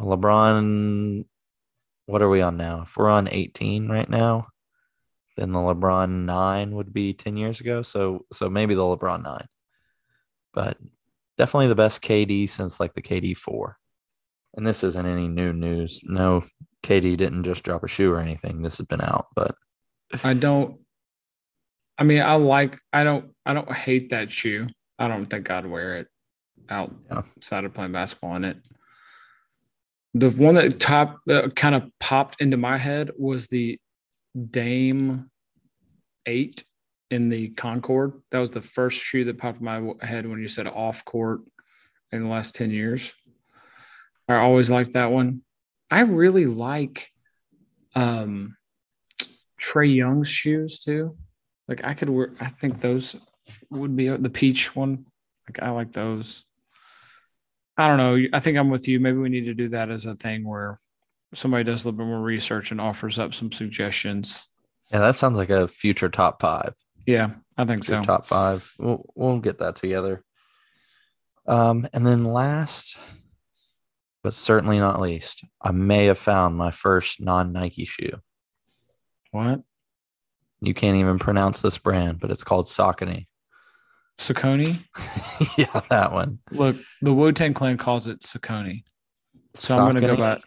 [0.00, 1.24] LeBron
[2.06, 2.82] what are we on now?
[2.82, 4.48] If we're on 18 right now,
[5.36, 7.82] then the LeBron 9 would be 10 years ago.
[7.82, 9.46] So so maybe the LeBron 9.
[10.54, 10.78] But
[11.38, 13.78] definitely the best KD since like the KD 4.
[14.54, 16.00] And this isn't any new news.
[16.04, 16.42] No,
[16.82, 18.60] KD didn't just drop a shoe or anything.
[18.60, 19.54] This has been out, but
[20.22, 20.78] I don't.
[21.96, 22.78] I mean, I like.
[22.92, 23.32] I don't.
[23.46, 24.66] I don't hate that shoe.
[24.98, 26.08] I don't think I'd wear it
[26.70, 26.86] Yeah.
[27.10, 28.58] outside of playing basketball in it.
[30.14, 33.80] The one that top uh, kind of popped into my head was the
[34.50, 35.30] Dame
[36.26, 36.64] Eight
[37.10, 38.14] in the Concord.
[38.30, 41.40] That was the first shoe that popped in my head when you said off court
[42.10, 43.12] in the last ten years.
[44.28, 45.42] I always liked that one.
[45.90, 47.10] I really like
[47.94, 48.56] um
[49.60, 51.16] Trae Young's shoes too.
[51.68, 52.32] Like I could wear.
[52.40, 53.16] I think those
[53.70, 55.06] would be the peach one.
[55.48, 56.44] Like I like those.
[57.76, 58.28] I don't know.
[58.32, 59.00] I think I'm with you.
[59.00, 60.78] Maybe we need to do that as a thing where
[61.34, 64.46] somebody does a little bit more research and offers up some suggestions.
[64.92, 66.74] Yeah, that sounds like a future top five.
[67.06, 68.02] Yeah, I think so.
[68.02, 68.72] Top five.
[68.78, 70.22] We'll, we'll get that together.
[71.46, 72.96] Um, and then last,
[74.22, 78.20] but certainly not least, I may have found my first non Nike shoe.
[79.30, 79.62] What?
[80.60, 83.26] You can't even pronounce this brand, but it's called Saucony.
[84.18, 84.84] Saucony?
[85.58, 86.38] yeah, that one.
[86.52, 88.84] Look, the Wu Tang Clan calls it Saucony.
[89.54, 90.42] So I'm going to go Saucony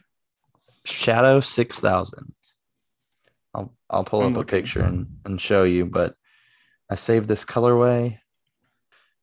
[0.86, 2.34] Shadow 6000.
[3.54, 6.16] I'll, I'll pull I'm up a picture and, and show you, but
[6.90, 8.20] I saved this colorway.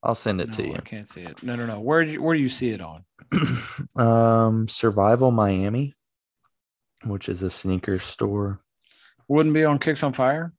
[0.03, 0.75] I'll send it to you.
[0.75, 1.42] I can't see it.
[1.42, 1.79] No, no, no.
[1.79, 3.05] Where do you, where do you see it on?
[3.96, 5.94] um, Survival Miami,
[7.05, 8.59] which is a sneaker store.
[9.29, 10.53] Wouldn't be on Kicks on Fire.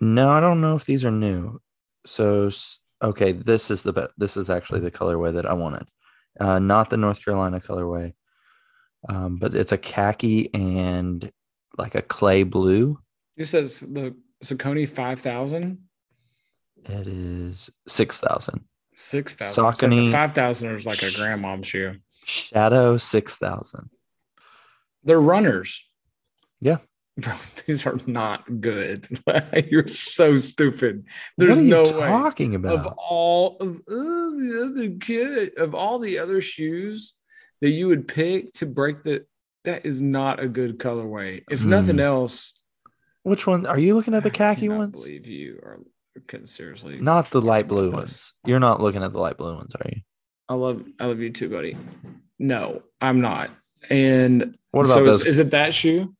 [0.00, 1.60] No, I don't know if these are new.
[2.06, 2.50] So
[3.02, 5.88] okay, this is the be- this is actually the colorway that I wanted.
[6.38, 8.14] Uh, not the North Carolina colorway,
[9.08, 11.30] um, but it's a khaki and
[11.78, 12.98] like a clay blue.
[13.36, 15.78] It says the Saucony 5000,
[16.84, 18.64] It is six thousand.
[18.94, 19.64] 6000.
[19.64, 21.96] Saucony- 5000 is like a grandmom shoe.
[22.24, 23.90] Shadow six thousand.
[25.02, 25.84] They're runners.
[26.60, 26.78] Yeah.
[27.18, 27.34] Bro,
[27.66, 29.06] these are not good.
[29.70, 31.04] You're so stupid.
[31.36, 32.06] There's you no way.
[32.08, 32.94] talking Of about?
[32.96, 37.14] all of uh, the other kid of all the other shoes
[37.64, 39.24] that you would pick to break the
[39.64, 41.42] that is not a good colorway.
[41.50, 42.00] If nothing Hmm.
[42.12, 42.52] else,
[43.22, 44.22] Which one are you looking at?
[44.22, 45.00] The khaki cannot ones?
[45.02, 45.80] believe you are
[46.44, 47.94] seriously Not the light blue this.
[47.94, 48.32] ones.
[48.44, 50.02] You're not looking at the light blue ones, are you?
[50.50, 51.74] I love I love you too, buddy.
[52.38, 53.48] No, I'm not.
[53.88, 55.20] And What about so those?
[55.22, 56.14] is, is it that shoe?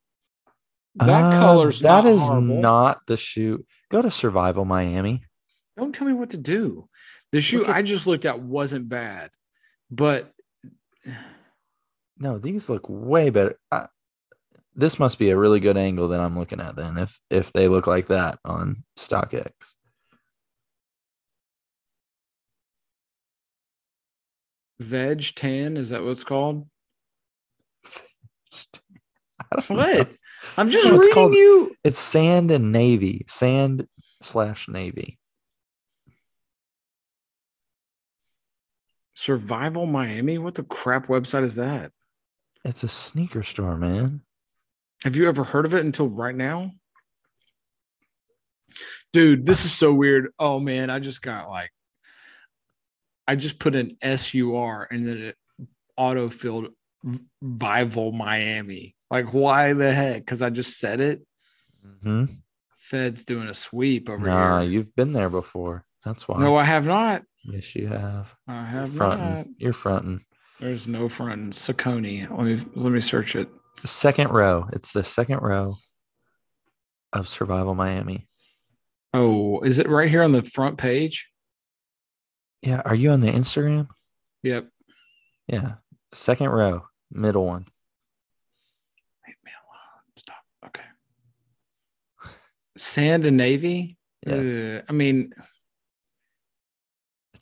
[0.94, 2.61] That Uh, color's that not is horrible.
[2.62, 3.66] not the shoe.
[3.90, 5.22] Go to Survival Miami.
[5.76, 6.88] Don't tell me what to do.
[7.33, 9.30] The shoe at- I just looked at wasn't bad,
[9.90, 10.33] but
[12.18, 13.59] No, these look way better.
[13.72, 13.87] I,
[14.74, 16.96] this must be a really good angle that I'm looking at then.
[16.98, 19.53] If if they look like that on StockX,
[24.79, 26.66] veg tan is that what it's called?
[29.53, 29.77] I don't know.
[29.77, 30.11] What?
[30.57, 31.74] I'm just No, reading called- you.
[31.85, 33.24] It's sand and navy.
[33.29, 33.87] Sand
[34.22, 35.18] slash navy.
[39.14, 40.38] Survival Miami.
[40.38, 41.92] What the crap website is that?
[42.64, 44.22] It's a sneaker store, man.
[45.03, 46.72] Have you ever heard of it until right now?
[49.12, 50.29] Dude, this is so weird.
[50.38, 51.70] Oh man, I just got like
[53.29, 55.37] I just put an SUR and then it
[55.96, 56.68] auto filled
[57.42, 58.96] Vival Miami.
[59.11, 60.16] Like why the heck?
[60.22, 61.22] Because I just said it.
[62.03, 62.24] hmm
[62.77, 64.70] Fed's doing a sweep over Nah, here.
[64.70, 65.85] you've been there before.
[66.05, 66.38] That's why.
[66.38, 67.22] No, I have not.
[67.44, 68.35] yes, you have.
[68.46, 69.35] I You're have fronting.
[69.35, 69.46] not.
[69.59, 70.20] You're fronting.
[70.60, 71.52] There's no front.
[71.54, 72.28] Saucony.
[72.30, 73.48] Let me let me search it.
[73.84, 74.68] Second row.
[74.72, 75.76] It's the second row
[77.12, 78.28] of Survival Miami.
[79.12, 81.28] Oh, is it right here on the front page?
[82.62, 82.82] Yeah.
[82.84, 83.88] Are you on the Instagram?
[84.42, 84.68] Yep.
[85.48, 85.74] Yeah.
[86.12, 87.66] Second row, middle one.
[89.26, 90.02] Leave me alone.
[90.16, 90.44] Stop.
[90.66, 90.84] Okay.
[92.78, 93.98] Sand and navy.
[94.26, 94.80] Yes.
[94.80, 95.32] Ugh, I mean,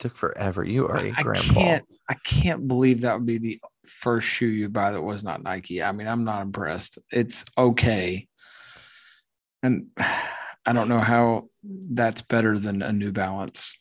[0.03, 0.65] took forever.
[0.65, 1.55] You are a I grandpa.
[1.55, 1.85] can't.
[2.11, 5.83] I can't believe that would be the first shoe you buy that was not Nike.
[5.83, 6.99] I mean, I'm not impressed.
[7.11, 8.27] It's okay,
[9.62, 13.77] and I don't know how that's better than a New Balance.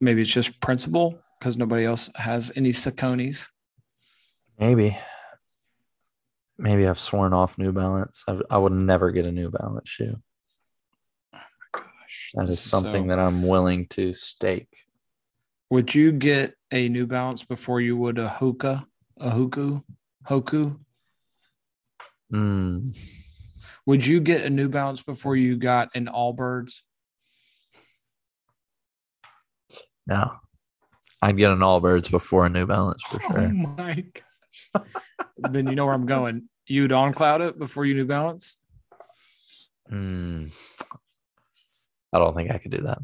[0.00, 3.48] Maybe it's just principle because nobody else has any Sauconys.
[4.58, 4.98] Maybe.
[6.58, 8.24] Maybe I've sworn off New Balance.
[8.28, 10.20] I, I would never get a New Balance shoe.
[12.34, 14.68] That is something so- that I'm willing to stake.
[15.70, 18.84] Would you get a New Balance before you would a Hoka,
[19.18, 19.82] a Hoku,
[20.28, 20.78] Hoku?
[22.32, 22.94] Mm,
[23.86, 26.80] Would you get a New Balance before you got an Allbirds?
[30.06, 30.32] no.
[31.24, 33.48] I'd get an Allbirds before a New Balance for Oh sure.
[33.50, 34.04] my
[34.74, 34.84] gosh.
[35.38, 36.48] then you know where I'm going.
[36.66, 38.58] You'd on cloud it before you New Balance?
[39.90, 40.52] Mm,
[42.12, 42.98] I don't think I could do that.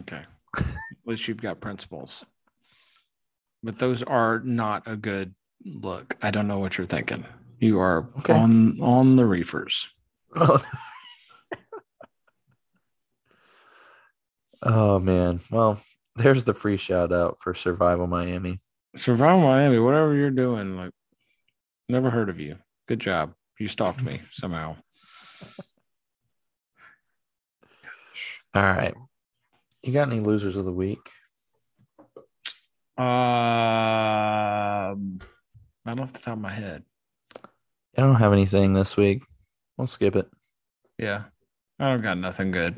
[0.00, 0.22] Okay.
[0.58, 0.66] At
[1.06, 2.24] least you've got principles.
[3.62, 5.34] But those are not a good
[5.64, 7.24] Look, I don't know what you're thinking.
[7.60, 8.32] You are Okay.
[8.34, 9.88] on on the reefers.
[14.62, 15.40] oh man.
[15.50, 15.80] Well,
[16.16, 18.58] there's the free shout out for Survival Miami.
[18.96, 20.90] Survival Miami, whatever you're doing, like
[21.88, 22.56] never heard of you.
[22.88, 23.34] Good job.
[23.58, 24.76] You stalked me somehow.
[28.54, 28.94] All right.
[29.82, 31.00] You got any losers of the week?
[32.98, 33.04] Um,
[35.84, 36.84] not off the top of my head.
[37.96, 39.22] I don't have anything this week.
[39.76, 40.28] We'll skip it.
[40.98, 41.24] Yeah,
[41.78, 42.76] I don't got nothing good.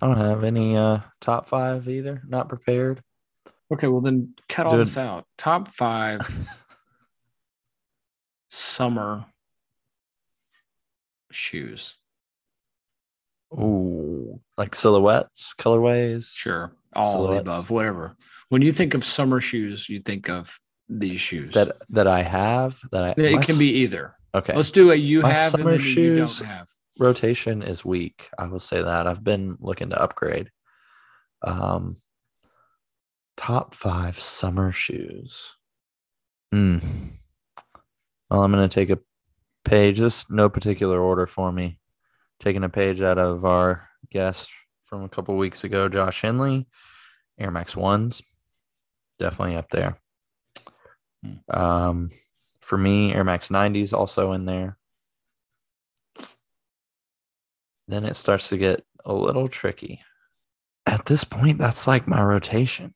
[0.00, 2.22] I don't have any uh top five either.
[2.26, 3.02] Not prepared.
[3.72, 4.82] Okay, well then cut all Dude.
[4.82, 5.26] this out.
[5.36, 6.20] Top five
[8.50, 9.26] summer
[11.30, 11.98] shoes.
[13.52, 16.30] Ooh, like silhouettes, colorways.
[16.34, 18.16] Sure, all of the above, whatever.
[18.48, 21.54] When you think of summer shoes, you think of these shoes.
[21.54, 24.14] That that I have that I it my can be either.
[24.34, 24.54] okay.
[24.54, 26.68] Let's do a you My have and summer then a you shoes- don't have.
[26.98, 28.28] rotation is weak.
[28.38, 29.06] I will say that.
[29.06, 30.50] I've been looking to upgrade.
[31.42, 31.96] Um
[33.36, 35.54] top five summer shoes.
[36.52, 36.78] Hmm.
[38.30, 38.98] Well, I'm gonna take a
[39.64, 39.98] page.
[39.98, 41.78] This no particular order for me.
[42.40, 44.50] Taking a page out of our guest
[44.84, 46.66] from a couple weeks ago, Josh Henley,
[47.38, 48.22] Air Max ones.
[49.18, 49.98] Definitely up there.
[51.24, 51.58] Hmm.
[51.58, 52.10] Um
[52.60, 54.76] for me, Air Max 90s also in there
[57.88, 60.00] then it starts to get a little tricky.
[60.86, 62.94] At this point, that's like my rotation.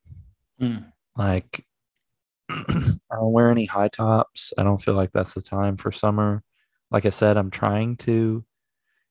[0.59, 0.79] Hmm.
[1.17, 1.65] Like,
[2.51, 2.65] I
[3.13, 4.53] don't wear any high tops.
[4.59, 6.43] I don't feel like that's the time for summer.
[6.91, 8.45] Like I said, I'm trying to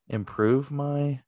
[0.09, 1.21] improve my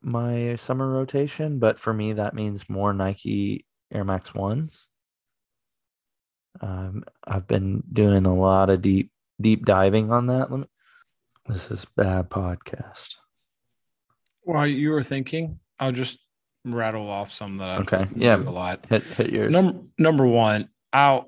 [0.00, 4.88] my summer rotation, but for me that means more Nike Air Max ones.
[6.60, 10.50] Um, I've been doing a lot of deep deep diving on that.
[10.50, 10.66] Let me,
[11.46, 13.16] this is bad podcast.
[14.42, 16.18] While you were thinking, I'll just
[16.64, 18.36] rattle off some that I Okay, yeah.
[18.36, 18.86] a lot.
[18.88, 19.52] Hit hit yours.
[19.52, 21.22] Number number one, I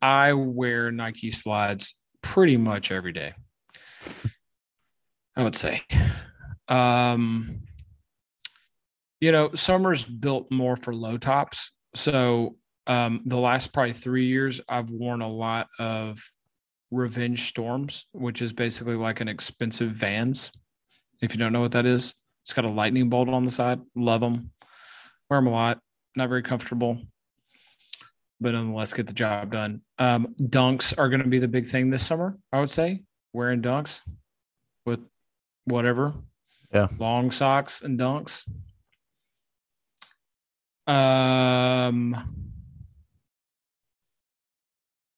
[0.00, 3.34] I wear Nike slides pretty much every day.
[5.38, 5.82] I would say.
[6.68, 7.60] Um
[9.20, 11.72] you know, summer's built more for low tops.
[11.94, 16.20] So um the last probably three years I've worn a lot of
[16.90, 20.52] Revenge Storms, which is basically like an expensive vans.
[21.22, 22.14] If you don't know what that is,
[22.44, 23.80] it's got a lightning bolt on the side.
[23.94, 24.50] Love them.
[25.30, 25.78] Wear them a lot.
[26.14, 27.00] Not very comfortable
[28.40, 29.82] but nonetheless get the job done.
[29.98, 33.02] Um, dunks are going to be the big thing this summer, I would say.
[33.32, 34.00] Wearing dunks
[34.86, 35.00] with
[35.68, 36.14] whatever.
[36.72, 36.88] Yeah.
[36.98, 38.44] Long socks and dunks.
[40.86, 42.56] Um,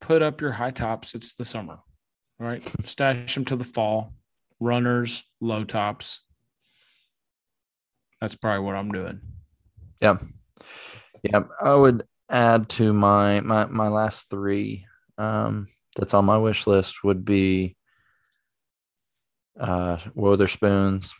[0.00, 1.14] put up your high tops.
[1.14, 1.78] It's the summer,
[2.38, 2.62] right?
[2.84, 4.14] Stash them to the fall.
[4.58, 6.20] Runners, low tops.
[8.20, 9.20] That's probably what I'm doing.
[10.00, 10.18] Yeah.
[11.22, 11.44] Yeah.
[11.62, 14.86] I would add to my my my last three
[15.18, 17.76] um that's on my wish list would be
[19.60, 21.12] uh Wotherspoons,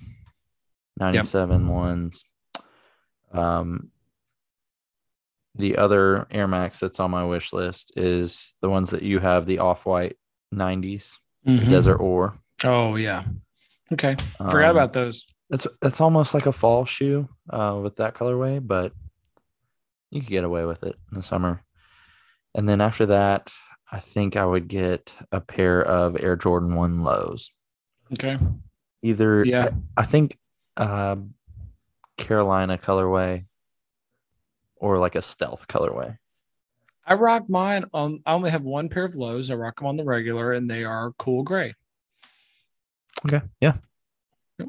[0.99, 2.25] 97 ones.
[3.33, 3.91] Um
[5.57, 9.47] the other Air Max that's on my wish list is the ones that you have,
[9.47, 10.17] the off-white
[10.55, 11.69] 90s, the Mhm.
[11.69, 12.35] desert ore.
[12.65, 13.25] Oh yeah.
[13.93, 14.17] Okay.
[14.39, 15.27] Forgot Um, about those.
[15.51, 18.93] It's it's almost like a fall shoe uh, with that colorway, but
[20.11, 21.63] you could get away with it in the summer.
[22.55, 23.53] And then after that,
[23.93, 27.51] I think I would get a pair of Air Jordan One lows.
[28.13, 28.39] Okay.
[29.03, 29.71] Either Yeah.
[29.97, 30.39] I, I think
[30.77, 31.17] uh,
[32.17, 33.47] Carolina colorway
[34.77, 36.19] or like a stealth colorway.
[37.07, 39.51] I rock mine on I only have one pair of lows.
[39.51, 41.75] I rock them on the regular and they are cool gray.
[43.27, 43.41] Okay.
[43.61, 43.75] Yeah.
[44.59, 44.69] Yep.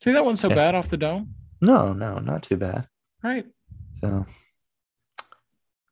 [0.00, 0.54] See that one's so Yeah.
[0.54, 1.34] bad off the dome?
[1.60, 2.86] No, no, not too bad.
[3.22, 3.46] Right.
[3.96, 4.26] So,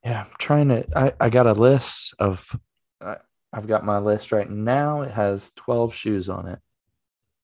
[0.04, 0.86] yeah, I'm trying to.
[0.96, 2.54] I, I got a list of.
[3.00, 3.16] I,
[3.54, 5.02] I've got my list right now.
[5.02, 6.58] It has 12 shoes on it.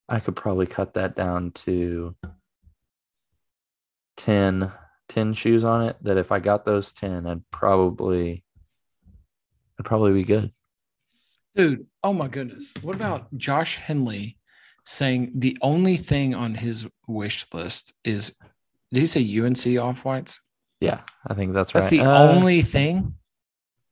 [0.08, 2.16] I could probably cut that down to
[4.16, 4.72] 10,
[5.08, 5.96] 10 shoes on it.
[6.02, 8.44] That if I got those 10, I'd probably.
[9.78, 10.52] I'd probably be good.
[11.54, 12.72] Dude, oh my goodness.
[12.82, 14.36] What about Josh Henley
[14.84, 18.32] saying the only thing on his wish list is
[18.92, 20.40] did he say UNC off whites?
[20.80, 21.98] Yeah, I think that's, That's right.
[21.98, 23.14] That's the Uh, only thing.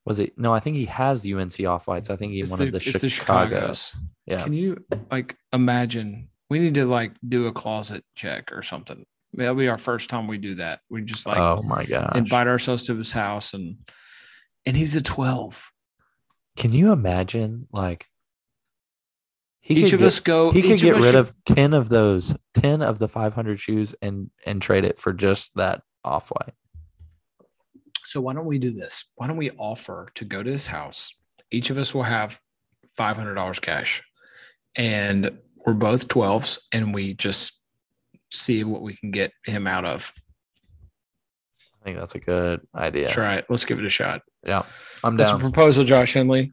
[0.08, 0.38] Was it?
[0.38, 2.08] No, I think he has the UNC off whites.
[2.10, 3.68] I think he It's wanted the, it's Chicago.
[3.68, 3.94] Chicagos.
[4.26, 4.42] Yeah.
[4.42, 6.28] Can you like imagine?
[6.50, 9.04] We need to like do a closet check or something.
[9.34, 10.80] That'll be our first time we do that.
[10.88, 13.76] We just like oh my god, invite ourselves to his house and
[14.64, 15.70] and he's a 12.
[16.56, 18.06] Can you imagine like
[19.60, 20.50] he each could of get, us go.
[20.50, 24.30] he could get rid should- of 10 of those 10 of the 500 shoes and
[24.46, 26.54] and trade it for just that off white.
[28.08, 29.04] So why don't we do this?
[29.16, 31.12] Why don't we offer to go to his house?
[31.50, 32.40] Each of us will have
[32.96, 34.02] five hundred dollars cash,
[34.74, 35.30] and
[35.66, 37.60] we're both twelves, and we just
[38.32, 40.10] see what we can get him out of.
[41.82, 43.10] I think that's a good idea.
[43.10, 43.44] Try it.
[43.50, 44.22] Let's give it a shot.
[44.46, 44.62] Yeah.
[45.04, 45.26] I'm down.
[45.26, 46.50] That's a proposal, Josh Henley.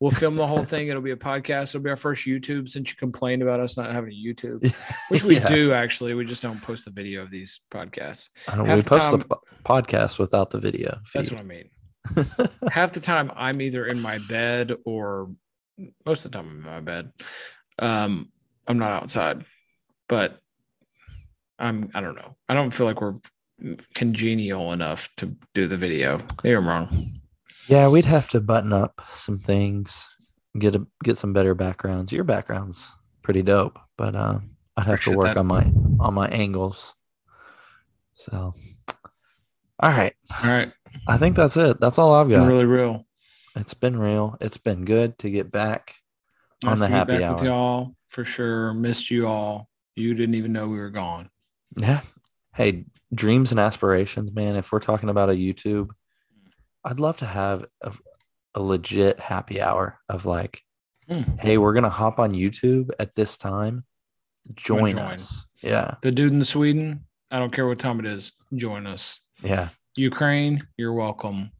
[0.00, 0.88] We'll film the whole thing.
[0.88, 1.70] It'll be a podcast.
[1.70, 4.72] It'll be our first YouTube since you complained about us not having a YouTube,
[5.08, 5.46] which we Yeah.
[5.48, 6.14] do actually.
[6.14, 8.28] We just don't post the video of these podcasts.
[8.46, 11.00] I don't- we the post the time- po- podcast without the video.
[11.12, 11.70] That's what I mean.
[12.70, 15.30] half the time I'm either in my bed or
[16.06, 17.12] most of the time I'm in my bed.
[17.80, 18.30] Um,
[18.68, 19.44] I'm not outside,
[20.08, 20.38] but
[21.58, 22.36] I'm I don't know.
[22.48, 23.14] I don't feel like we're
[23.94, 26.18] congenial enough to do the video.
[26.44, 27.14] Maybe I'm wrong.
[27.68, 30.16] Yeah, we'd have to button up some things,
[30.58, 32.12] get a get some better backgrounds.
[32.12, 32.90] Your background's
[33.22, 35.36] pretty dope, but um, I'd have to work that.
[35.36, 36.94] on my on my angles.
[38.14, 38.52] So,
[39.80, 40.72] all right, All right.
[41.06, 41.78] I think that's it.
[41.80, 42.48] That's all I've got.
[42.48, 43.06] Really real.
[43.54, 44.36] It's been real.
[44.40, 45.96] It's been good to get back
[46.64, 47.46] on the happy back with hour.
[47.46, 48.72] y'all for sure.
[48.74, 49.68] Missed you all.
[49.94, 51.30] You didn't even know we were gone.
[51.76, 52.00] Yeah.
[52.54, 54.56] Hey, dreams and aspirations, man.
[54.56, 55.90] If we're talking about a YouTube,
[56.84, 57.92] I'd love to have a,
[58.54, 60.62] a legit happy hour of like,
[61.08, 61.22] Hmm.
[61.40, 63.84] hey, we're gonna hop on YouTube at this time.
[64.54, 64.98] Join, join.
[64.98, 65.46] us.
[65.62, 65.94] Yeah.
[66.02, 68.32] The dude in Sweden, I don't care what time it is.
[68.54, 69.18] Join us.
[69.42, 69.70] Yeah.
[69.96, 71.50] Ukraine, you're welcome.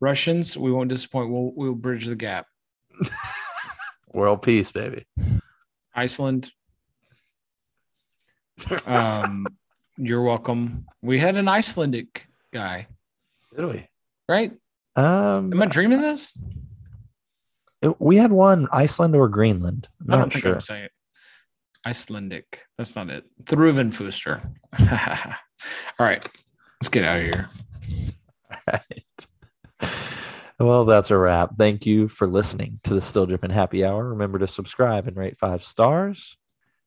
[0.00, 1.30] Russians, we won't disappoint.
[1.30, 2.46] We'll we'll bridge the gap.
[4.12, 5.04] World peace, baby.
[5.94, 6.50] Iceland,
[8.86, 9.46] um,
[9.96, 10.86] you're welcome.
[11.02, 12.88] We had an Icelandic guy,
[13.56, 13.88] Did we?
[14.28, 14.52] Right?
[14.96, 16.32] Um Am I dreaming this?
[17.82, 19.88] it- we had one Iceland or Greenland.
[20.08, 20.54] I'm I don't think sure.
[20.54, 20.92] I'm saying it.
[21.84, 22.64] Icelandic.
[22.78, 23.24] That's not it.
[23.44, 24.40] Thruvenfuster.
[25.98, 26.26] All right,
[26.80, 27.48] let's get out of here.
[28.66, 29.04] right.
[30.58, 31.50] Well, that's a wrap.
[31.58, 34.08] Thank you for listening to the Still Dripping Happy Hour.
[34.08, 36.38] Remember to subscribe and rate five stars.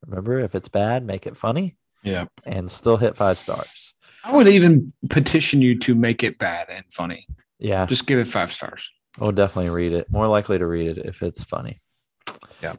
[0.08, 3.89] Remember, if it's bad, make it funny Yeah, and still hit five stars.
[4.24, 7.28] I would even petition you to make it bad and funny.
[7.58, 8.90] Yeah, Just give it five stars.
[9.18, 10.12] we'll definitely read it.
[10.12, 11.82] More likely to read it if it's funny.
[12.62, 12.76] Yeah.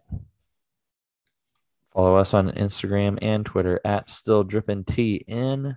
[1.92, 5.76] Follow us on Instagram and Twitter at Still Dripping TN.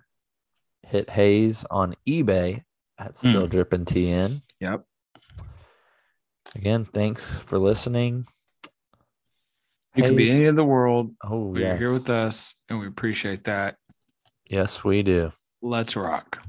[0.83, 2.63] Hit Hayes on eBay
[2.99, 3.49] at Still mm.
[3.49, 4.41] Dripping TN.
[4.59, 4.85] Yep.
[6.55, 8.25] Again, thanks for listening.
[9.95, 11.13] You can be any of the world.
[11.23, 11.61] Oh, yes.
[11.61, 13.77] You're here with us, and we appreciate that.
[14.49, 15.31] Yes, we do.
[15.65, 16.45] Let's rock.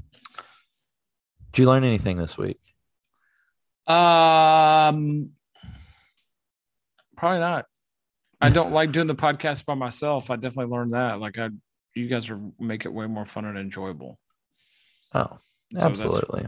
[1.53, 2.59] Did you learn anything this week?
[3.87, 5.29] Um,
[7.15, 7.65] probably not.
[8.41, 10.29] I don't like doing the podcast by myself.
[10.29, 11.21] I definitely learned that.
[11.21, 11.49] Like I,
[11.95, 14.19] you guys are make it way more fun and enjoyable.
[15.13, 15.37] Oh,
[15.71, 16.47] that's- absolutely.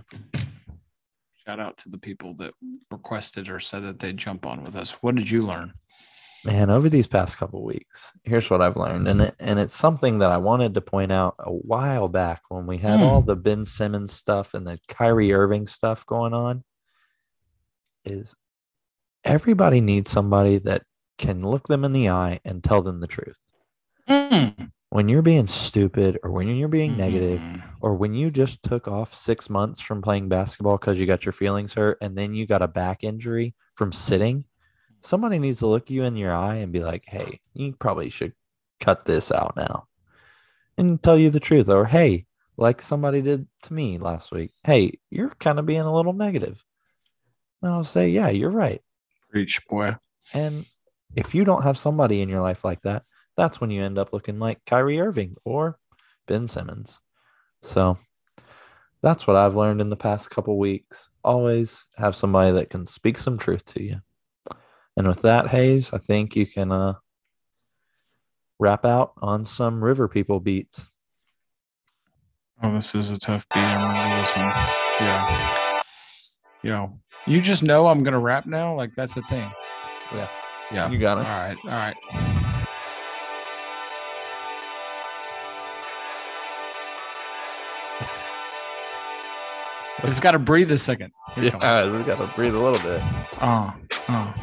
[1.45, 2.53] Shout out to the people that
[2.91, 4.91] requested or said that they'd jump on with us.
[5.01, 5.71] What did you learn?
[6.45, 10.19] Man, over these past couple weeks, here's what I've learned, and it, and it's something
[10.19, 13.05] that I wanted to point out a while back when we had Hmm.
[13.05, 16.63] all the Ben Simmons stuff and the Kyrie Irving stuff going on.
[18.05, 18.35] Is
[19.23, 20.83] everybody needs somebody that
[21.17, 23.39] can look them in the eye and tell them the truth.
[24.89, 27.61] When you're being stupid, or when you're being negative, Mm.
[27.81, 31.33] or when you just took off six months from playing basketball because you got your
[31.33, 34.45] feelings hurt and then you got a back injury from sitting,
[35.01, 38.33] somebody needs to look you in your eye and be like, hey, you probably should
[38.79, 39.87] cut this out now
[40.77, 41.69] and tell you the truth.
[41.69, 42.25] Or, hey,
[42.57, 46.63] like somebody did to me last week, hey, you're kind of being a little negative.
[47.61, 48.81] And I'll say, yeah, you're right.
[49.29, 49.95] Preach, boy.
[50.33, 50.65] And
[51.15, 53.03] if you don't have somebody in your life like that,
[53.35, 55.77] that's when you end up looking like Kyrie Irving or
[56.27, 56.99] Ben Simmons.
[57.61, 57.97] So
[59.01, 61.09] that's what I've learned in the past couple weeks.
[61.23, 64.01] Always have somebody that can speak some truth to you.
[64.97, 66.95] And with that, Hayes, I think you can uh,
[68.57, 70.89] wrap out on some River People beats.
[72.63, 73.59] Oh, this is a tough beat.
[73.59, 74.49] I remember this one.
[74.99, 75.81] Yeah.
[76.63, 78.75] Yo, you just know I'm gonna rap now.
[78.75, 79.51] Like that's the thing.
[80.11, 80.27] Yeah.
[80.71, 80.89] Yeah.
[80.89, 81.27] You got it.
[81.27, 81.57] All right.
[81.63, 81.95] All right.
[90.03, 91.11] It's got to breathe a second.
[91.33, 91.63] Here it comes.
[91.63, 93.01] Yeah, got to breathe a little bit.
[93.41, 93.71] Uh,
[94.07, 94.33] uh.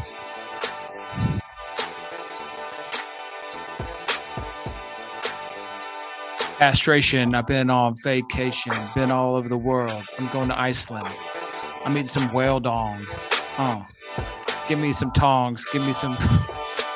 [6.58, 7.34] Castration.
[7.34, 10.02] I've been on vacation, been all over the world.
[10.18, 11.08] I'm going to Iceland.
[11.84, 13.04] I'm eating some whale dong.
[13.58, 13.86] Oh,
[14.68, 15.64] give me some tongs.
[15.72, 16.16] Give me some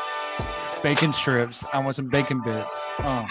[0.83, 1.65] bacon strips.
[1.73, 2.87] I want some bacon bits.
[3.01, 3.27] Oh,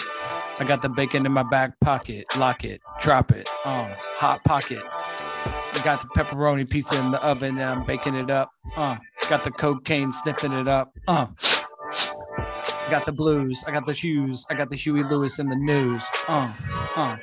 [0.60, 2.26] I got the bacon in my back pocket.
[2.36, 3.48] Lock it, drop it.
[3.64, 4.82] Oh, hot pocket.
[4.84, 8.52] I got the pepperoni pizza in the oven and I'm baking it up.
[8.76, 8.96] Uh,
[9.28, 10.96] got the cocaine sniffing it up.
[11.06, 13.62] Uh, I got the blues.
[13.66, 14.46] I got the shoes.
[14.50, 16.02] I got the Huey Lewis in the news.
[16.26, 16.52] Uh,
[16.96, 17.16] uh.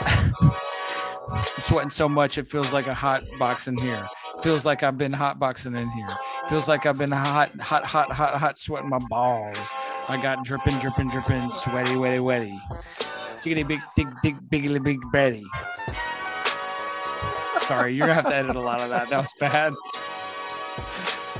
[0.00, 4.06] I'm sweating so much it feels like a hot box in here.
[4.42, 6.06] Feels like I've been hot boxing in here.
[6.48, 9.58] Feels like I've been hot, hot, hot, hot, hot, sweating my balls.
[10.08, 12.58] I got dripping, dripping, dripping, sweaty, wetty, wetty.
[13.42, 15.44] Jiggity big, big, big, biggly, big Betty.
[17.60, 19.08] Sorry, you're gonna have to edit a lot of that.
[19.08, 19.72] That was bad.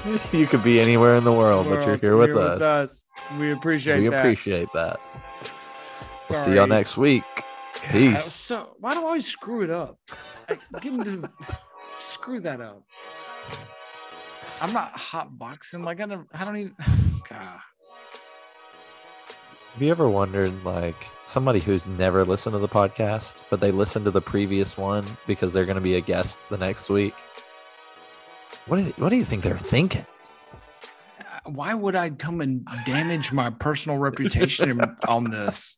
[0.32, 3.04] you could be anywhere in the world, but you're here with us.
[3.38, 4.02] We appreciate that.
[4.02, 4.18] We that.
[4.18, 5.00] appreciate that.
[6.28, 7.24] We'll see y'all next week.
[7.90, 8.24] Peace.
[8.32, 9.98] So why do I always screw it up?
[10.48, 11.30] I into
[12.00, 12.82] screw that up.
[14.60, 15.82] I'm not hot boxing.
[15.82, 16.28] Like I don't.
[16.32, 16.76] I don't even.
[17.28, 17.58] God.
[19.72, 24.04] Have you ever wondered, like, somebody who's never listened to the podcast, but they listened
[24.04, 27.14] to the previous one because they're going to be a guest the next week?
[28.66, 30.06] What do you, what do you think they're thinking?
[31.20, 35.76] Uh, why would I come and damage my personal reputation on this?